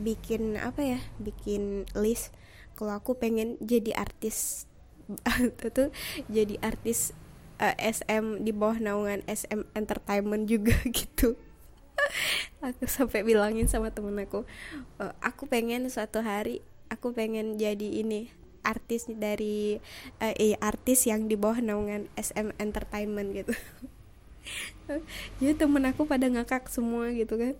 bikin 0.00 0.56
apa 0.56 0.96
ya 0.96 1.00
bikin 1.20 1.84
list 1.92 2.32
kalau 2.80 2.96
aku 2.96 3.20
pengen 3.20 3.60
jadi 3.60 3.92
artis. 3.92 4.64
Itu 5.60 5.92
jadi 6.32 6.56
artis 6.64 7.12
uh, 7.60 7.76
eh, 7.76 7.92
SM 7.92 8.40
di 8.40 8.56
bawah 8.56 8.80
naungan 8.80 9.20
SM 9.28 9.68
Entertainment 9.76 10.48
juga 10.48 10.80
gitu. 10.96 11.36
Aku 12.64 12.88
sampai 12.88 13.20
bilangin 13.20 13.68
sama 13.68 13.92
temen 13.92 14.16
aku 14.16 14.48
uh, 14.96 15.12
aku 15.20 15.44
pengen 15.44 15.92
suatu 15.92 16.24
hari 16.24 16.64
aku 16.88 17.12
pengen 17.12 17.60
jadi 17.60 18.00
ini 18.00 18.43
artis 18.64 19.06
dari 19.06 19.78
uh, 20.18 20.34
eh 20.34 20.58
artis 20.58 21.06
yang 21.06 21.28
di 21.30 21.36
bawah 21.38 21.60
naungan 21.60 22.08
SM 22.18 22.56
Entertainment 22.58 23.30
gitu. 23.36 23.54
Ya 25.40 25.56
temen 25.56 25.80
aku 25.88 26.04
pada 26.04 26.28
ngakak 26.28 26.68
semua 26.68 27.08
gitu 27.16 27.40
kan. 27.40 27.56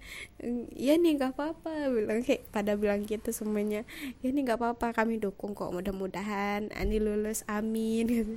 Ya 0.77 1.01
nih 1.01 1.17
nggak 1.17 1.33
apa-apa 1.33 1.89
bilang 1.89 2.21
kayak 2.21 2.45
pada 2.53 2.77
bilang 2.77 3.09
gitu 3.09 3.33
semuanya. 3.33 3.89
Ya 4.21 4.29
nih 4.29 4.45
nggak 4.45 4.61
apa-apa 4.61 4.93
kami 4.93 5.17
dukung 5.17 5.57
kok 5.57 5.73
mudah-mudahan 5.73 6.69
Ani 6.77 7.01
lulus 7.01 7.41
amin 7.49 8.05
gitu. 8.21 8.35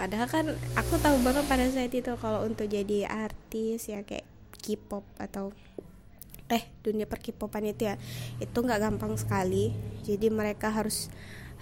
padahal 0.00 0.28
kan 0.32 0.46
aku 0.74 0.96
tahu 1.04 1.20
banget 1.20 1.44
pada 1.44 1.68
saat 1.68 1.92
itu 1.92 2.12
kalau 2.16 2.48
untuk 2.48 2.66
jadi 2.72 3.04
artis 3.04 3.92
ya 3.92 4.00
kayak 4.00 4.24
K-pop 4.62 5.04
atau 5.18 5.52
eh 6.52 6.68
dunia 6.84 7.08
per 7.08 7.18
itu 7.24 7.82
ya 7.84 7.96
itu 8.40 8.56
nggak 8.56 8.80
gampang 8.80 9.14
sekali. 9.20 9.72
Jadi 10.08 10.32
mereka 10.32 10.72
harus 10.72 11.12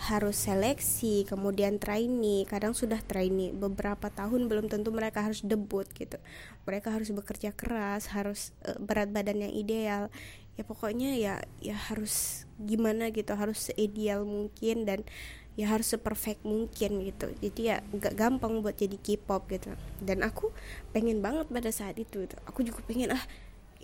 harus 0.00 0.48
seleksi, 0.48 1.28
kemudian 1.28 1.76
trainee, 1.76 2.48
kadang 2.48 2.72
sudah 2.72 3.04
trainee 3.04 3.52
beberapa 3.52 4.08
tahun 4.08 4.48
belum 4.48 4.72
tentu 4.72 4.88
mereka 4.88 5.20
harus 5.20 5.44
debut 5.44 5.84
gitu. 5.92 6.16
Mereka 6.64 6.88
harus 6.88 7.12
bekerja 7.12 7.52
keras, 7.52 8.08
harus 8.08 8.56
uh, 8.64 8.80
berat 8.80 9.12
badan 9.12 9.44
yang 9.44 9.52
ideal. 9.52 10.08
Ya 10.56 10.64
pokoknya 10.64 11.20
ya 11.20 11.34
ya 11.60 11.76
harus 11.76 12.48
gimana 12.56 13.12
gitu, 13.12 13.36
harus 13.36 13.68
seideal 13.68 14.24
mungkin 14.24 14.88
dan 14.88 15.04
ya 15.52 15.68
harus 15.68 15.92
seperfect 15.92 16.40
mungkin 16.48 17.04
gitu. 17.04 17.28
Jadi 17.36 17.60
ya 17.68 17.84
nggak 17.92 18.16
gampang 18.16 18.64
buat 18.64 18.80
jadi 18.80 18.96
K-pop 18.96 19.52
gitu. 19.52 19.76
Dan 20.00 20.24
aku 20.24 20.48
pengen 20.96 21.20
banget 21.20 21.52
pada 21.52 21.68
saat 21.68 22.00
itu 22.00 22.24
gitu. 22.24 22.40
Aku 22.48 22.64
juga 22.64 22.80
pengen 22.88 23.12
ah 23.12 23.24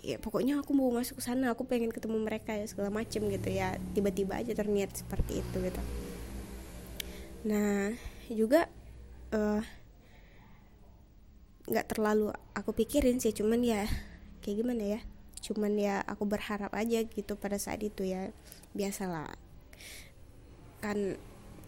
ya 0.01 0.17
pokoknya 0.21 0.61
aku 0.61 0.77
mau 0.77 0.89
masuk 0.93 1.17
sana 1.21 1.53
aku 1.53 1.65
pengen 1.65 1.89
ketemu 1.89 2.21
mereka 2.21 2.53
ya 2.53 2.65
segala 2.69 2.93
macem 2.93 3.25
gitu 3.33 3.49
ya 3.49 3.81
tiba-tiba 3.97 4.37
aja 4.37 4.53
terniat 4.53 4.93
seperti 4.93 5.41
itu 5.41 5.57
gitu 5.57 5.81
nah 7.47 7.95
juga 8.27 8.67
uh, 9.31 9.63
nggak 11.67 11.87
terlalu 11.95 12.35
aku 12.51 12.75
pikirin 12.75 13.23
sih 13.23 13.31
cuman 13.31 13.63
ya 13.63 13.87
kayak 14.43 14.63
gimana 14.63 14.83
ya 14.83 14.99
cuman 15.47 15.79
ya 15.79 16.03
aku 16.03 16.27
berharap 16.27 16.73
aja 16.75 17.07
gitu 17.07 17.39
pada 17.39 17.55
saat 17.55 17.79
itu 17.79 18.03
ya 18.03 18.33
biasalah. 18.75 19.31
Kan 20.83 21.15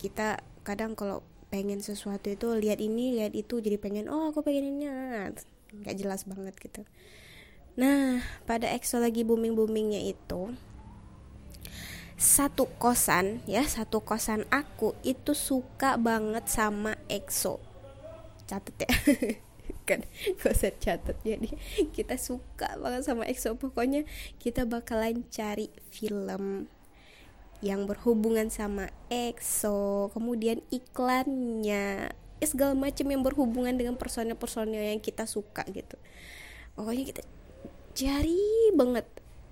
kita 0.01 0.41
kadang 0.67 0.99
kalau 0.99 1.23
pengen 1.49 1.81
sesuatu 1.81 2.29
itu 2.29 2.51
lihat 2.53 2.77
ini 2.83 3.17
lihat 3.17 3.33
itu 3.33 3.63
jadi 3.63 3.79
pengen 3.79 4.11
oh 4.11 4.35
aku 4.35 4.43
pengen 4.43 4.77
ini. 4.77 4.85
Nggak 5.79 5.95
jelas 5.95 6.27
banget 6.27 6.55
gitu. 6.59 6.81
Nah 7.79 8.19
pada 8.43 8.67
EXO 8.67 8.99
lagi 8.99 9.23
booming 9.23 9.55
boomingnya 9.55 10.03
itu 10.03 10.51
satu 12.19 12.67
kosan 12.75 13.39
ya 13.47 13.63
satu 13.63 14.03
kosan 14.03 14.43
aku 14.51 14.91
itu 15.07 15.31
suka 15.31 15.95
banget 15.95 16.51
sama 16.51 16.99
EXO. 17.07 17.63
Catet 18.43 18.75
ya. 18.83 18.91
Kan 19.87 20.03
gak 20.43 20.51
usah 20.51 20.75
catat 20.75 21.15
jadi. 21.23 21.47
Kita 21.95 22.19
suka 22.19 22.75
banget 22.75 23.07
sama 23.07 23.23
EXO. 23.23 23.55
Pokoknya 23.55 24.03
kita 24.35 24.67
bakalan 24.67 25.23
cari 25.31 25.71
film 25.95 26.67
yang 27.63 27.87
berhubungan 27.87 28.47
sama 28.47 28.87
EXO 29.11 30.11
kemudian 30.15 30.63
iklannya 30.71 32.07
ya 32.39 32.47
segala 32.47 32.71
macam 32.71 33.03
yang 33.03 33.19
berhubungan 33.19 33.75
dengan 33.75 33.99
personel-personel 33.99 34.95
yang 34.95 35.03
kita 35.03 35.27
suka 35.27 35.67
gitu. 35.71 35.95
Pokoknya 36.75 37.03
kita 37.15 37.23
cari 37.95 38.71
banget 38.75 39.07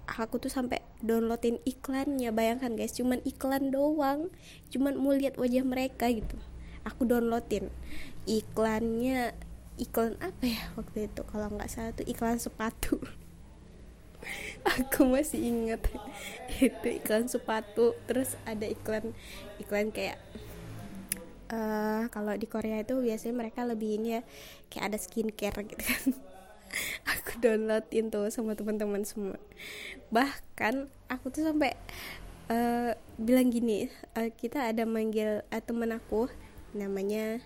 aku 0.08 0.40
tuh 0.40 0.48
sampai 0.48 0.80
downloadin 1.04 1.60
iklannya 1.68 2.32
bayangkan 2.32 2.74
guys 2.80 2.96
cuman 2.96 3.20
iklan 3.28 3.70
doang 3.76 4.32
cuman 4.72 4.96
mau 4.96 5.12
lihat 5.12 5.36
wajah 5.36 5.68
mereka 5.68 6.08
gitu. 6.08 6.40
Aku 6.88 7.04
downloadin 7.04 7.68
iklannya 8.24 9.36
iklan 9.78 10.16
apa 10.24 10.44
ya 10.48 10.64
waktu 10.80 11.12
itu 11.12 11.22
kalau 11.28 11.52
nggak 11.52 11.68
salah 11.68 11.92
tuh 11.92 12.08
iklan 12.08 12.40
sepatu. 12.40 12.98
Aku 14.80 15.08
masih 15.08 15.40
ingat 15.40 15.84
itu 16.64 16.88
iklan 16.88 17.28
sepatu 17.28 17.94
terus 18.08 18.40
ada 18.48 18.66
iklan 18.66 19.12
iklan 19.62 19.92
kayak 19.94 20.18
uh, 21.52 22.08
kalau 22.12 22.34
di 22.36 22.48
Korea 22.48 22.84
itu 22.84 23.00
biasanya 23.00 23.36
mereka 23.36 23.64
lebih 23.64 24.00
ini 24.00 24.20
ya 24.20 24.22
kayak 24.72 24.86
ada 24.94 24.98
skincare 25.00 25.60
gitu 25.68 25.84
kan 25.84 26.04
downloadin 27.40 28.10
tuh 28.10 28.28
sama 28.34 28.54
teman-teman 28.58 29.04
semua. 29.04 29.38
Bahkan 30.14 30.90
aku 31.08 31.26
tuh 31.32 31.48
sampai 31.48 31.74
uh, 32.52 32.92
bilang 33.20 33.52
gini 33.52 33.88
uh, 34.16 34.30
kita 34.34 34.72
ada 34.72 34.84
manggil 34.84 35.44
uh, 35.48 35.62
teman 35.64 35.96
aku 35.96 36.32
namanya 36.76 37.40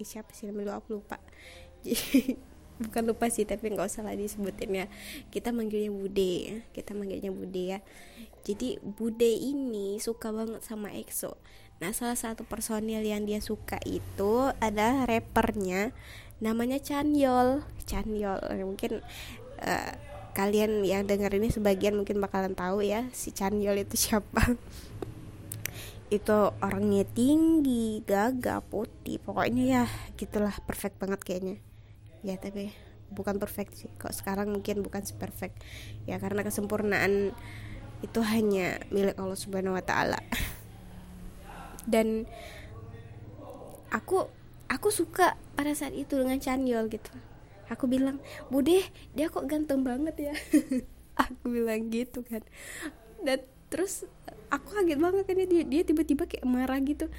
siapa 0.00 0.32
sih 0.34 0.48
namanya? 0.50 0.80
Aku 0.80 1.00
lupa. 1.00 1.20
Bukan 2.76 3.08
lupa 3.08 3.32
sih 3.32 3.48
tapi 3.48 3.72
nggak 3.72 3.88
usah 3.88 4.04
lah 4.04 4.12
disebutin 4.12 4.84
ya. 4.84 4.86
Kita 5.32 5.52
manggilnya 5.52 5.88
Bude 5.88 6.64
kita 6.76 6.92
manggilnya 6.92 7.32
Bude 7.32 7.62
ya. 7.76 7.80
Jadi 8.44 8.76
Bude 8.84 9.28
ini 9.28 9.96
suka 9.96 10.28
banget 10.28 10.60
sama 10.60 10.92
EXO. 10.92 11.40
Nah 11.76 11.92
salah 11.92 12.16
satu 12.16 12.44
personil 12.48 13.04
yang 13.04 13.28
dia 13.28 13.40
suka 13.44 13.76
itu 13.84 14.48
ada 14.60 15.04
rappernya 15.04 15.92
namanya 16.36 16.76
Chanyol 16.76 17.64
Chanyol 17.86 18.38
mungkin 18.66 19.00
uh, 19.62 19.92
kalian 20.36 20.84
yang 20.84 21.08
dengar 21.08 21.32
ini 21.32 21.48
sebagian 21.48 21.96
mungkin 21.96 22.20
bakalan 22.20 22.52
tahu 22.52 22.84
ya 22.84 23.08
si 23.16 23.32
Chanyol 23.32 23.88
itu 23.88 23.96
siapa. 23.96 24.44
Itu 26.06 26.54
orangnya 26.62 27.02
tinggi, 27.02 28.04
gagah, 28.04 28.62
putih, 28.62 29.16
pokoknya 29.18 29.64
ya 29.64 29.84
gitulah. 30.20 30.52
Perfect 30.68 31.00
banget 31.00 31.24
kayaknya. 31.24 31.56
Ya 32.20 32.36
tapi 32.36 32.70
bukan 33.08 33.40
perfect 33.40 33.80
sih. 33.80 33.90
Kok 33.96 34.12
sekarang 34.12 34.52
mungkin 34.52 34.84
bukan 34.84 35.02
perfect. 35.16 35.56
Ya 36.04 36.20
karena 36.20 36.44
kesempurnaan 36.44 37.32
itu 38.04 38.20
hanya 38.20 38.76
milik 38.92 39.16
Allah 39.16 39.40
Subhanahu 39.40 39.72
wa 39.72 39.82
taala. 39.82 40.20
Dan 41.92 42.28
aku 43.88 44.28
aku 44.68 44.88
suka 44.92 45.40
pada 45.56 45.72
saat 45.72 45.96
itu 45.96 46.20
dengan 46.20 46.36
Chanyol 46.36 46.92
gitu. 46.92 47.10
Aku 47.72 47.90
bilang 47.90 48.22
bude 48.52 48.84
dia 49.16 49.26
kok 49.32 49.48
ganteng 49.48 49.82
banget 49.82 50.30
ya? 50.30 50.34
Aku 51.24 51.48
bilang 51.48 51.88
gitu 51.88 52.22
kan. 52.22 52.44
Dan 53.24 53.42
terus 53.66 54.06
aku 54.46 54.78
kaget 54.78 55.00
banget 55.02 55.24
kan 55.26 55.36
dia 55.42 55.64
dia 55.66 55.82
tiba-tiba 55.82 56.28
kayak 56.28 56.46
marah 56.46 56.78
gitu. 56.78 57.10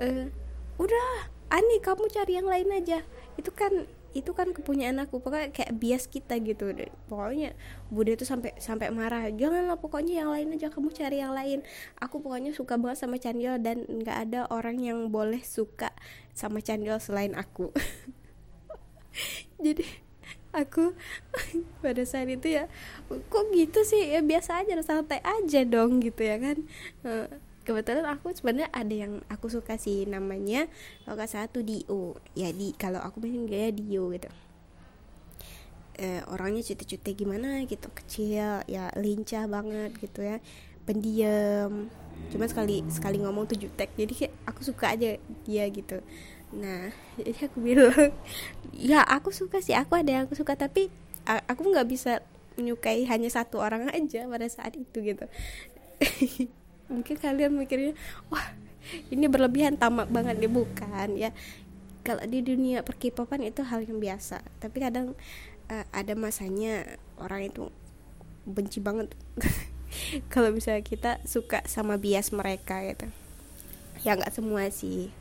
E, 0.00 0.32
udah 0.80 1.28
Ani 1.52 1.84
kamu 1.84 2.08
cari 2.08 2.40
yang 2.40 2.48
lain 2.48 2.70
aja. 2.72 3.04
Itu 3.36 3.52
kan 3.52 3.84
itu 4.12 4.30
kan 4.36 4.52
kepunyaan 4.52 5.00
aku 5.00 5.20
pokoknya 5.20 5.52
kayak 5.52 5.72
bias 5.76 6.04
kita 6.08 6.36
gitu. 6.40 6.72
Pokoknya 7.08 7.56
bude 7.88 8.16
itu 8.16 8.24
sampai 8.24 8.56
sampai 8.60 8.88
marah 8.92 9.28
janganlah 9.32 9.76
pokoknya 9.80 10.24
yang 10.24 10.30
lain 10.32 10.56
aja 10.56 10.68
kamu 10.68 10.92
cari 10.92 11.20
yang 11.20 11.32
lain. 11.36 11.60
Aku 12.00 12.20
pokoknya 12.20 12.52
suka 12.56 12.80
banget 12.80 13.04
sama 13.04 13.16
Chandil 13.20 13.60
dan 13.60 13.84
nggak 13.88 14.18
ada 14.28 14.40
orang 14.48 14.80
yang 14.80 15.08
boleh 15.12 15.40
suka 15.44 15.92
sama 16.32 16.64
Chandil 16.64 16.96
selain 17.00 17.36
aku. 17.36 17.72
Jadi 19.64 19.84
aku 20.52 20.92
pada 21.84 22.02
saat 22.04 22.28
itu 22.28 22.48
ya 22.48 22.68
kok 23.08 23.44
gitu 23.52 23.84
sih? 23.84 24.12
Ya 24.12 24.20
biasa 24.24 24.64
aja 24.64 24.78
santai 24.80 25.20
aja 25.20 25.60
dong 25.68 26.00
gitu 26.00 26.24
ya 26.24 26.36
kan 26.40 26.56
kebetulan 27.62 28.06
aku 28.10 28.34
sebenarnya 28.34 28.68
ada 28.74 28.94
yang 28.94 29.22
aku 29.30 29.46
suka 29.46 29.78
sih 29.78 30.04
namanya 30.06 30.66
kalau 31.06 31.14
nggak 31.18 31.30
salah 31.30 31.48
tuh 31.48 31.62
Dio. 31.62 32.18
Ya 32.34 32.50
di 32.50 32.74
kalau 32.74 32.98
aku 32.98 33.22
main 33.22 33.46
gaya 33.46 33.70
Dio 33.70 34.10
gitu. 34.10 34.30
Eh, 36.00 36.24
orangnya 36.32 36.64
cuti-cuti 36.64 37.12
gimana 37.14 37.62
gitu 37.68 37.86
kecil 37.92 38.64
ya 38.64 38.84
lincah 38.98 39.46
banget 39.46 39.94
gitu 40.02 40.24
ya 40.24 40.42
pendiam. 40.82 41.86
Cuma 42.34 42.44
sekali 42.50 42.82
sekali 42.90 43.22
ngomong 43.22 43.46
tuh 43.46 43.58
jutek 43.58 43.94
jadi 43.94 44.12
kayak 44.12 44.34
aku 44.48 44.60
suka 44.66 44.94
aja 44.94 45.16
dia 45.46 45.64
gitu. 45.70 46.02
Nah 46.52 46.90
jadi 47.18 47.46
aku 47.46 47.58
bilang 47.62 48.10
ya 48.74 49.06
aku 49.06 49.30
suka 49.30 49.62
sih 49.62 49.78
aku 49.78 49.94
ada 49.94 50.10
yang 50.10 50.22
aku 50.26 50.34
suka 50.34 50.58
tapi 50.58 50.90
aku 51.22 51.62
nggak 51.70 51.86
bisa 51.86 52.18
menyukai 52.58 53.06
hanya 53.08 53.30
satu 53.32 53.62
orang 53.62 53.88
aja 53.94 54.28
pada 54.28 54.44
saat 54.50 54.76
itu 54.76 54.98
gitu 55.00 55.24
mungkin 56.92 57.16
kalian 57.16 57.56
mikirnya 57.56 57.96
wah 58.28 58.52
ini 59.08 59.26
berlebihan 59.30 59.78
tamak 59.78 60.10
banget 60.10 60.38
nih. 60.38 60.50
Bukan 60.50 61.08
ya. 61.16 61.30
Kalau 62.02 62.22
di 62.26 62.42
dunia 62.42 62.82
perkipopan 62.82 63.46
itu 63.46 63.62
hal 63.62 63.86
yang 63.86 64.02
biasa. 64.02 64.42
Tapi 64.58 64.76
kadang 64.82 65.14
uh, 65.70 65.86
ada 65.94 66.12
masanya 66.18 66.98
orang 67.18 67.46
itu 67.46 67.70
benci 68.42 68.82
banget. 68.82 69.14
Kalau 70.32 70.50
misalnya 70.50 70.82
kita 70.82 71.22
suka 71.22 71.62
sama 71.70 72.00
bias 72.00 72.34
mereka 72.34 72.82
gitu. 72.82 73.06
Ya 74.02 74.18
nggak 74.18 74.34
semua 74.34 74.66
sih. 74.74 75.14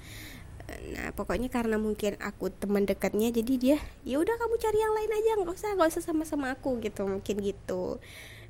Nah 0.95 1.11
pokoknya 1.13 1.51
karena 1.51 1.75
mungkin 1.77 2.15
aku 2.17 2.49
teman 2.49 2.87
dekatnya 2.87 3.29
jadi 3.29 3.53
dia 3.59 3.77
ya 4.07 4.17
udah 4.17 4.39
kamu 4.39 4.55
cari 4.57 4.79
yang 4.81 4.93
lain 4.97 5.11
aja. 5.11 5.31
Nggak 5.43 5.53
usah 5.53 5.69
nggak 5.77 5.89
usah 5.93 6.03
sama-sama 6.03 6.49
aku 6.49 6.81
gitu. 6.81 7.05
Mungkin 7.05 7.45
gitu. 7.45 8.01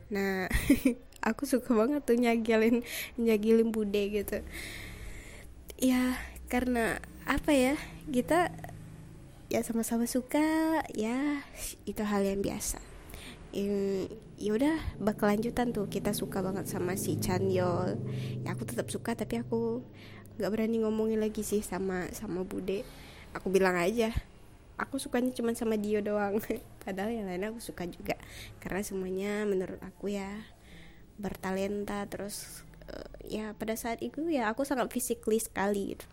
Nah 0.07 0.47
aku 1.21 1.45
suka 1.45 1.71
banget 1.77 2.01
tuh 2.01 2.17
nyagilin 2.17 2.81
nyagilin 3.15 3.69
bude 3.69 4.01
gitu. 4.09 4.41
Ya 5.77 6.17
karena 6.49 7.01
apa 7.23 7.53
ya 7.53 7.77
kita 8.09 8.49
ya 9.47 9.61
sama-sama 9.61 10.09
suka 10.09 10.81
ya 10.93 11.45
itu 11.85 12.01
hal 12.01 12.25
yang 12.25 12.41
biasa. 12.41 12.81
Ya 14.41 14.51
udah 14.57 14.79
bak 14.97 15.21
lanjutan 15.21 15.75
tuh 15.75 15.85
kita 15.91 16.15
suka 16.17 16.41
banget 16.41 16.65
sama 16.65 16.97
si 16.97 17.19
Chanyol 17.19 17.99
ya 18.41 18.55
aku 18.55 18.63
tetap 18.65 18.87
suka 18.89 19.13
tapi 19.13 19.43
aku 19.43 19.83
nggak 20.39 20.49
berani 20.49 20.81
ngomongin 20.81 21.21
lagi 21.21 21.45
sih 21.45 21.61
sama 21.61 22.09
sama 22.15 22.41
bude. 22.41 22.81
Aku 23.37 23.47
bilang 23.53 23.77
aja 23.77 24.11
aku 24.81 24.97
sukanya 24.97 25.29
cuma 25.29 25.53
sama 25.53 25.77
Dio 25.77 26.01
doang. 26.01 26.41
Padahal 26.83 27.13
yang 27.13 27.29
lain 27.29 27.53
aku 27.53 27.61
suka 27.61 27.85
juga 27.85 28.17
karena 28.57 28.81
semuanya 28.81 29.45
menurut 29.45 29.77
aku 29.85 30.09
ya 30.09 30.27
bertalenta 31.19 32.05
terus 32.07 32.63
uh, 32.91 33.11
ya 33.25 33.55
pada 33.55 33.75
saat 33.75 33.99
itu 34.03 34.27
ya 34.29 34.51
aku 34.51 34.63
sangat 34.67 34.91
physically 34.91 35.39
sekali 35.41 35.95
gitu. 35.95 36.05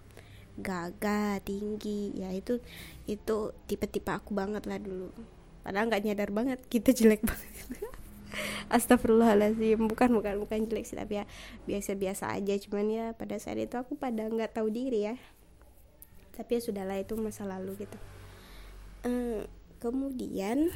Gagah 0.59 1.39
tinggi 1.47 2.19
ya 2.19 2.35
itu 2.35 2.59
itu 3.07 3.55
tipe-tipe 3.71 4.11
aku 4.11 4.35
banget 4.35 4.67
lah 4.67 4.83
dulu. 4.83 5.15
Padahal 5.63 5.87
nggak 5.87 6.03
nyadar 6.05 6.31
banget 6.35 6.59
kita 6.67 6.91
jelek 6.91 7.23
banget. 7.23 7.55
Astagfirullahaladzim. 8.75 9.81
Bukan 9.87 10.11
bukan 10.13 10.35
bukan 10.43 10.59
jelek 10.69 10.85
sih 10.85 10.99
tapi 10.99 11.23
ya 11.23 11.25
biasa-biasa 11.65 12.35
aja. 12.35 12.55
Cuman 12.59 12.87
ya 12.91 13.07
pada 13.15 13.39
saat 13.39 13.61
itu 13.61 13.77
aku 13.79 13.95
pada 13.95 14.27
nggak 14.27 14.57
tahu 14.57 14.69
diri 14.69 15.13
ya. 15.13 15.17
Tapi 16.35 16.59
ya 16.59 16.61
sudahlah 16.63 16.99
itu 16.99 17.15
masa 17.19 17.47
lalu 17.47 17.87
gitu. 17.87 17.99
Uh, 19.07 19.47
kemudian 19.79 20.75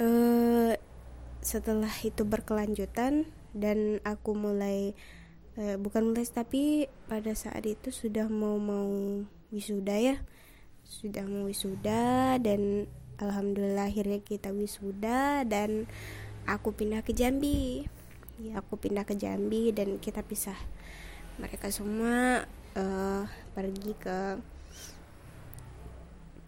uh, 0.00 0.72
setelah 1.48 1.88
itu 2.04 2.28
berkelanjutan 2.28 3.24
dan 3.56 4.04
aku 4.04 4.36
mulai 4.36 4.92
uh, 5.56 5.80
bukan 5.80 6.12
mulai 6.12 6.28
tapi 6.28 6.92
pada 7.08 7.32
saat 7.32 7.64
itu 7.64 7.88
sudah 7.88 8.28
mau 8.28 8.60
mau 8.60 9.24
wisuda 9.48 9.96
ya. 9.96 10.20
Sudah 10.84 11.24
mau 11.24 11.48
wisuda 11.48 12.36
dan 12.36 12.84
alhamdulillah 13.16 13.88
akhirnya 13.88 14.20
kita 14.20 14.52
wisuda 14.52 15.48
dan 15.48 15.88
aku 16.44 16.76
pindah 16.76 17.00
ke 17.00 17.16
Jambi. 17.16 17.88
Ya 18.44 18.60
aku 18.60 18.76
pindah 18.76 19.08
ke 19.08 19.16
Jambi 19.16 19.72
dan 19.72 19.96
kita 19.96 20.20
pisah. 20.20 20.56
Mereka 21.40 21.72
semua 21.72 22.44
uh, 22.76 23.24
pergi 23.56 23.96
ke 23.96 24.36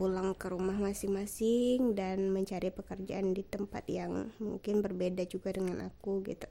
pulang 0.01 0.33
ke 0.33 0.49
rumah 0.49 0.81
masing-masing 0.81 1.93
dan 1.93 2.33
mencari 2.33 2.73
pekerjaan 2.73 3.37
di 3.37 3.45
tempat 3.45 3.85
yang 3.85 4.33
mungkin 4.41 4.81
berbeda 4.81 5.29
juga 5.29 5.53
dengan 5.53 5.85
aku 5.85 6.25
gitu. 6.25 6.49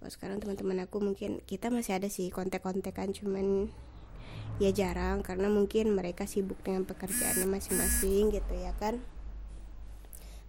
Kalau 0.00 0.08
sekarang 0.08 0.40
teman-teman 0.40 0.88
aku 0.88 0.96
mungkin 1.04 1.44
kita 1.44 1.68
masih 1.68 2.00
ada 2.00 2.08
sih 2.08 2.32
kontek-kontekan 2.32 3.12
cuman 3.12 3.68
ya 4.56 4.72
jarang 4.72 5.20
karena 5.20 5.52
mungkin 5.52 5.92
mereka 5.92 6.24
sibuk 6.24 6.56
dengan 6.64 6.88
pekerjaannya 6.88 7.44
masing-masing 7.44 8.32
gitu 8.32 8.54
ya 8.56 8.72
kan. 8.80 9.04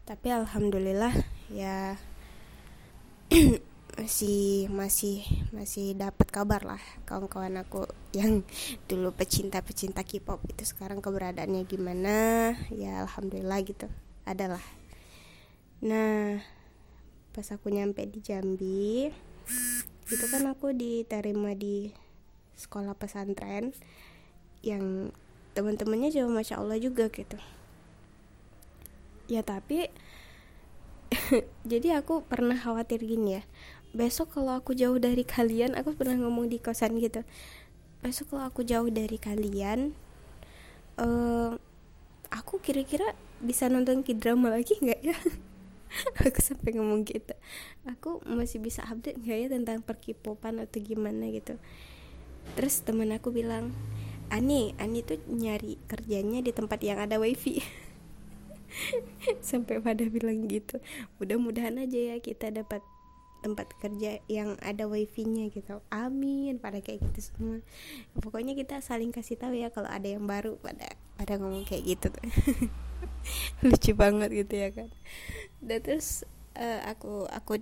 Tapi 0.07 0.31
alhamdulillah 0.31 1.11
ya 1.51 1.99
masih 3.99 4.71
masih 4.71 5.27
masih 5.51 5.91
dapat 5.99 6.31
kabar 6.31 6.63
lah 6.63 6.79
kawan-kawan 7.03 7.59
aku 7.59 7.83
yang 8.17 8.43
dulu 8.87 9.11
pecinta-pecinta 9.11 10.07
K-pop 10.07 10.39
itu 10.47 10.63
sekarang 10.63 11.03
keberadaannya 11.03 11.67
gimana. 11.67 12.15
Ya 12.71 13.03
alhamdulillah 13.03 13.59
gitu. 13.67 13.87
Adalah 14.23 14.63
nah 15.81 16.39
pas 17.33 17.47
aku 17.49 17.73
nyampe 17.73 18.05
di 18.05 18.21
Jambi 18.21 19.09
itu 20.11 20.25
kan 20.27 20.43
aku 20.45 20.75
diterima 20.75 21.55
di 21.57 21.89
sekolah 22.59 22.93
pesantren 22.93 23.73
yang 24.61 25.09
teman-temannya 25.57 26.13
juga 26.13 26.29
masya 26.31 26.59
Allah 26.61 26.77
juga 26.79 27.11
gitu. 27.11 27.39
Ya 29.27 29.41
tapi 29.43 29.89
jadi 31.71 31.99
aku 31.99 32.23
pernah 32.23 32.55
khawatir 32.55 33.03
gini 33.03 33.39
ya 33.39 33.43
besok 33.91 34.39
kalau 34.39 34.55
aku 34.55 34.71
jauh 34.71 34.95
dari 34.95 35.27
kalian 35.27 35.75
aku 35.75 35.95
pernah 35.95 36.15
ngomong 36.15 36.47
di 36.47 36.57
kosan 36.59 36.99
gitu. 36.99 37.27
Besok 38.01 38.35
kalau 38.35 38.47
aku 38.47 38.63
jauh 38.63 38.87
dari 38.87 39.19
kalian 39.19 39.93
uh, 40.97 41.55
aku 42.31 42.63
kira-kira 42.63 43.13
bisa 43.43 43.67
nonton 43.67 44.01
k-drama 44.01 44.53
lagi 44.53 44.79
nggak 44.79 45.01
ya? 45.03 45.17
Aku 46.23 46.39
sampai 46.39 46.79
ngomong 46.79 47.03
gitu. 47.03 47.35
Aku 47.83 48.23
masih 48.23 48.63
bisa 48.63 48.79
update 48.87 49.19
nggak 49.19 49.37
ya 49.43 49.47
tentang 49.51 49.83
perkipopan 49.83 50.63
atau 50.63 50.79
gimana 50.79 51.27
gitu? 51.27 51.59
Terus 52.55 52.79
temen 52.81 53.11
aku 53.11 53.29
bilang 53.35 53.75
Ani 54.31 54.71
Ani 54.79 55.03
tuh 55.03 55.19
nyari 55.27 55.75
kerjanya 55.91 56.39
di 56.39 56.55
tempat 56.55 56.79
yang 56.79 57.03
ada 57.03 57.19
wifi. 57.19 57.59
Sampai 59.43 59.83
pada 59.83 60.07
bilang 60.07 60.47
gitu. 60.47 60.79
Mudah-mudahan 61.19 61.75
aja 61.83 62.15
ya 62.15 62.17
kita 62.23 62.55
dapat 62.55 62.79
tempat 63.41 63.73
kerja 63.81 64.21
yang 64.29 64.55
ada 64.61 64.85
wifi-nya 64.85 65.49
gitu. 65.49 65.81
Amin 65.89 66.61
pada 66.61 66.77
kayak 66.79 67.01
gitu 67.11 67.33
semua. 67.33 67.57
Pokoknya 68.21 68.53
kita 68.53 68.79
saling 68.79 69.09
kasih 69.09 69.35
tahu 69.35 69.57
ya 69.57 69.73
kalau 69.73 69.89
ada 69.89 70.05
yang 70.05 70.29
baru 70.29 70.61
pada 70.61 70.93
pada 71.17 71.41
ngomong 71.41 71.65
kayak 71.65 71.97
gitu. 71.97 72.09
Lucu 73.65 73.91
banget 73.97 74.29
gitu 74.31 74.53
ya 74.53 74.69
kan. 74.69 74.89
Dan 75.59 75.81
terus 75.81 76.23
uh, 76.53 76.85
aku 76.85 77.25
aku 77.33 77.59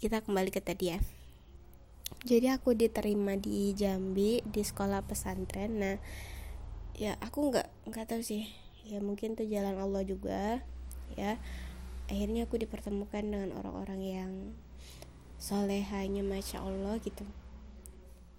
kita 0.00 0.24
kembali 0.24 0.48
ke 0.48 0.64
tadi 0.64 0.96
ya. 0.96 0.98
Jadi 2.24 2.52
aku 2.52 2.76
diterima 2.76 3.36
di 3.36 3.76
Jambi 3.76 4.40
di 4.44 4.62
sekolah 4.64 5.04
pesantren. 5.04 5.72
Nah 5.76 5.96
ya 6.96 7.16
aku 7.20 7.52
nggak 7.52 7.68
nggak 7.92 8.06
tahu 8.08 8.24
sih. 8.24 8.48
Ya 8.88 9.04
mungkin 9.04 9.36
tuh 9.36 9.44
jalan 9.44 9.76
Allah 9.76 10.00
juga 10.04 10.64
ya. 11.12 11.36
Akhirnya 12.08 12.48
aku 12.48 12.58
dipertemukan 12.58 13.22
dengan 13.22 13.54
orang-orang 13.54 14.00
yang 14.02 14.32
solehanya 15.40 16.20
masya 16.20 16.60
Allah 16.60 17.00
gitu. 17.00 17.24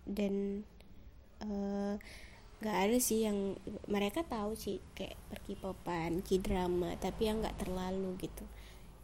Dan 0.05 0.63
uh, 1.41 1.97
nggak 2.61 2.77
ada 2.77 2.97
sih 3.01 3.25
yang 3.25 3.57
mereka 3.89 4.21
tahu 4.21 4.53
sih 4.53 4.77
kayak 4.93 5.17
perkipopan 5.33 6.21
kidrama 6.21 6.93
tapi 7.01 7.27
yang 7.33 7.41
nggak 7.41 7.57
terlalu 7.57 8.13
gitu. 8.21 8.45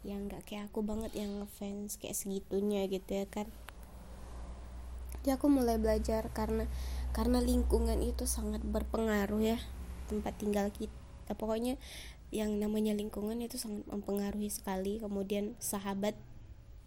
Yang 0.06 0.30
nggak 0.30 0.42
kayak 0.46 0.64
aku 0.70 0.86
banget 0.86 1.10
yang 1.18 1.42
ngefans 1.42 1.98
kayak 1.98 2.14
segitunya 2.14 2.86
gitu 2.86 3.18
ya 3.18 3.26
kan. 3.26 3.50
Jadi 5.18 5.34
aku 5.34 5.50
mulai 5.50 5.76
belajar 5.82 6.30
karena 6.30 6.70
karena 7.10 7.42
lingkungan 7.42 7.98
itu 8.06 8.30
sangat 8.30 8.62
berpengaruh 8.62 9.42
ya 9.42 9.58
tempat 10.06 10.38
tinggal 10.38 10.70
kita 10.72 11.34
pokoknya 11.34 11.76
yang 12.30 12.60
namanya 12.60 12.92
lingkungan 12.92 13.40
itu 13.40 13.56
sangat 13.56 13.88
mempengaruhi 13.88 14.52
sekali. 14.52 15.00
Kemudian 15.00 15.56
sahabat 15.58 16.14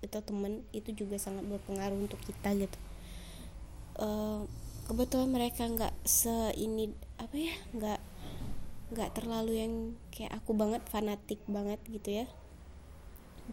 atau 0.02 0.22
teman 0.22 0.66
itu 0.74 0.94
juga 0.94 1.22
sangat 1.22 1.46
berpengaruh 1.46 1.98
untuk 1.98 2.18
kita 2.26 2.58
gitu. 2.58 2.78
Uh, 4.02 4.50
kebetulan 4.90 5.30
mereka 5.30 5.70
nggak 5.70 5.94
se 6.04 6.52
ini 6.58 6.92
apa 7.22 7.36
ya 7.38 7.54
nggak 7.78 8.02
nggak 8.92 9.10
terlalu 9.16 9.54
yang 9.62 9.74
kayak 10.12 10.36
aku 10.36 10.52
banget 10.52 10.84
fanatik 10.90 11.40
banget 11.48 11.80
gitu 11.88 12.24
ya. 12.24 12.26